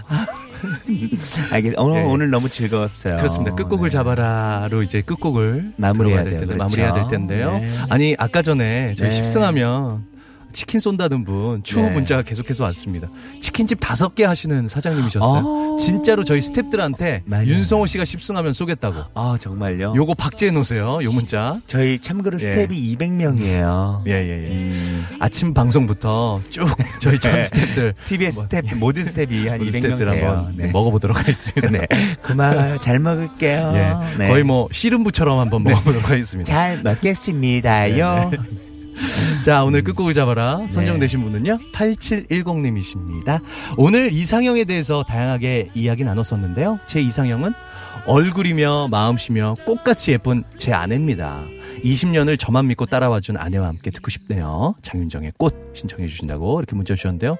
알겠, 1.51 1.73
오늘, 1.77 2.01
예. 2.01 2.03
오늘 2.03 2.29
너무 2.29 2.49
즐거웠어요. 2.49 3.15
그렇습니다. 3.17 3.55
끝곡을 3.55 3.89
네. 3.89 3.93
잡아라로 3.93 4.83
이제 4.83 5.01
끝곡을 5.01 5.73
마무리해야 5.77 6.23
될 6.23 6.31
텐데 6.31 6.45
그렇죠. 6.45 6.63
마무리해야 6.63 6.93
될 6.93 7.07
텐데요. 7.09 7.59
네. 7.59 7.69
아니 7.89 8.15
아까 8.17 8.41
전에 8.41 8.95
저희 8.95 9.09
네. 9.09 9.21
10승하면 9.21 10.12
치킨 10.53 10.79
쏜다는 10.79 11.23
분 11.23 11.63
추후 11.63 11.87
네. 11.87 11.91
문자가 11.91 12.21
계속해서 12.21 12.63
왔습니다. 12.65 13.09
치킨집 13.41 13.79
다섯 13.81 14.15
개 14.15 14.23
하시는 14.23 14.67
사장님이셨어요. 14.67 15.43
아. 15.45 15.77
진짜로 15.77 16.23
저희 16.23 16.39
스탭들한테. 16.39 17.23
윤성호 17.45 17.87
씨가 17.87 18.03
10승하면 18.03 18.53
쏘겠다고. 18.53 19.03
아, 19.15 19.37
정말요? 19.39 19.93
요거 19.95 20.13
박제해 20.13 20.51
놓으세요. 20.51 20.99
요 21.03 21.11
문자. 21.11 21.59
저희 21.67 21.99
참고로 21.99 22.39
예. 22.39 22.43
스텝이 22.43 22.95
200명이에요. 22.95 24.05
예, 24.07 24.11
예, 24.11 24.43
예. 24.43 24.47
음. 24.51 25.05
아침 25.19 25.53
방송부터 25.53 26.41
쭉 26.49 26.65
저희 26.99 27.17
전 27.19 27.33
네. 27.33 27.41
스탭들 27.41 27.93
TBS 28.07 28.41
스텝, 28.43 28.65
모든 28.77 29.05
스텝이 29.05 29.47
한 29.47 29.59
우리 29.59 29.71
200명 29.71 29.97
스탭들 29.97 30.11
돼요. 30.11 30.29
한번 30.29 30.55
네, 30.55 30.67
먹어보도록 30.67 31.17
하겠습니다. 31.17 31.69
네. 31.69 31.87
그만 32.21 32.79
잘 32.79 32.99
먹을게요. 32.99 33.71
예. 33.75 34.17
네. 34.17 34.27
거의 34.29 34.43
뭐 34.43 34.67
씨름부처럼 34.71 35.39
한번 35.39 35.63
먹어보도록 35.63 36.09
하겠습니다. 36.09 36.51
잘 36.51 36.81
먹겠습니다요. 36.83 38.31
네. 38.93 39.41
자, 39.43 39.63
오늘 39.63 39.83
끝곡을 39.83 40.13
잡아라. 40.13 40.57
네. 40.59 40.67
선정되신 40.67 41.21
분은요, 41.21 41.57
8710님이십니다. 41.73 43.41
오늘 43.77 44.11
이상형에 44.11 44.63
대해서 44.65 45.03
다양하게 45.03 45.71
이야기 45.75 46.03
나눴었는데요. 46.03 46.79
제 46.85 47.01
이상형은 47.01 47.53
얼굴이며 48.05 48.89
마음씨며 48.91 49.55
꽃같이 49.65 50.11
예쁜 50.11 50.43
제 50.57 50.73
아내입니다. 50.73 51.39
20년을 51.83 52.39
저만 52.39 52.67
믿고 52.67 52.85
따라와준 52.85 53.37
아내와 53.37 53.67
함께 53.67 53.91
듣고 53.91 54.09
싶네요. 54.09 54.75
장윤정의 54.81 55.33
꽃 55.37 55.71
신청해 55.73 56.07
주신다고 56.07 56.59
이렇게 56.59 56.75
문자 56.75 56.95
주셨는데요. 56.95 57.37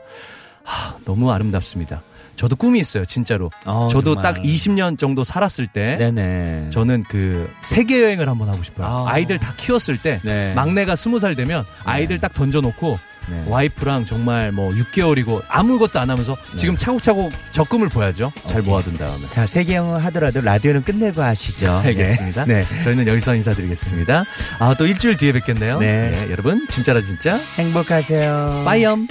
하, 0.63 0.97
너무 1.05 1.31
아름답습니다. 1.31 2.03
저도 2.35 2.55
꿈이 2.55 2.79
있어요, 2.79 3.05
진짜로. 3.05 3.51
어, 3.65 3.87
저도 3.89 4.15
정말. 4.15 4.33
딱 4.33 4.41
20년 4.41 4.97
정도 4.97 5.23
살았을 5.23 5.67
때 5.67 5.97
네네. 5.97 6.69
저는 6.71 7.03
그 7.07 7.49
세계 7.61 8.01
여행을 8.03 8.27
한번 8.27 8.49
하고 8.49 8.63
싶어요. 8.63 8.87
아. 8.87 9.05
아. 9.11 9.17
이들 9.19 9.37
다 9.39 9.53
키웠을 9.57 9.97
때 9.97 10.19
네. 10.23 10.53
막내가 10.53 10.95
스무 10.95 11.19
살 11.19 11.35
되면 11.35 11.63
아이들 11.85 12.17
딱 12.19 12.33
던져 12.33 12.61
놓고 12.61 12.97
네. 13.29 13.43
와이프랑 13.47 14.03
정말 14.05 14.51
뭐 14.51 14.69
6개월이고 14.71 15.43
아무것도 15.47 15.99
안 15.99 16.09
하면서 16.09 16.35
지금 16.57 16.75
차곡차곡 16.75 17.31
적금을 17.51 17.87
보야죠. 17.89 18.33
잘 18.45 18.59
오케이. 18.59 18.69
모아둔 18.69 18.97
다음에. 18.97 19.29
자, 19.29 19.47
세계 19.47 19.75
영어 19.75 19.95
하더라도 19.97 20.41
라디오는 20.41 20.83
끝내고 20.83 21.21
하시죠. 21.21 21.71
알겠습니다. 21.85 22.45
네. 22.45 22.65
저희는 22.83 23.07
여기서 23.07 23.35
인사드리겠습니다. 23.35 24.25
아, 24.59 24.75
또 24.77 24.85
일주일 24.85 25.15
뒤에 25.15 25.31
뵙겠네요. 25.31 25.79
네. 25.79 26.27
여러분, 26.31 26.67
진짜라 26.67 27.01
진짜. 27.01 27.39
행복하세요. 27.57 28.63
빠이엄. 28.65 29.07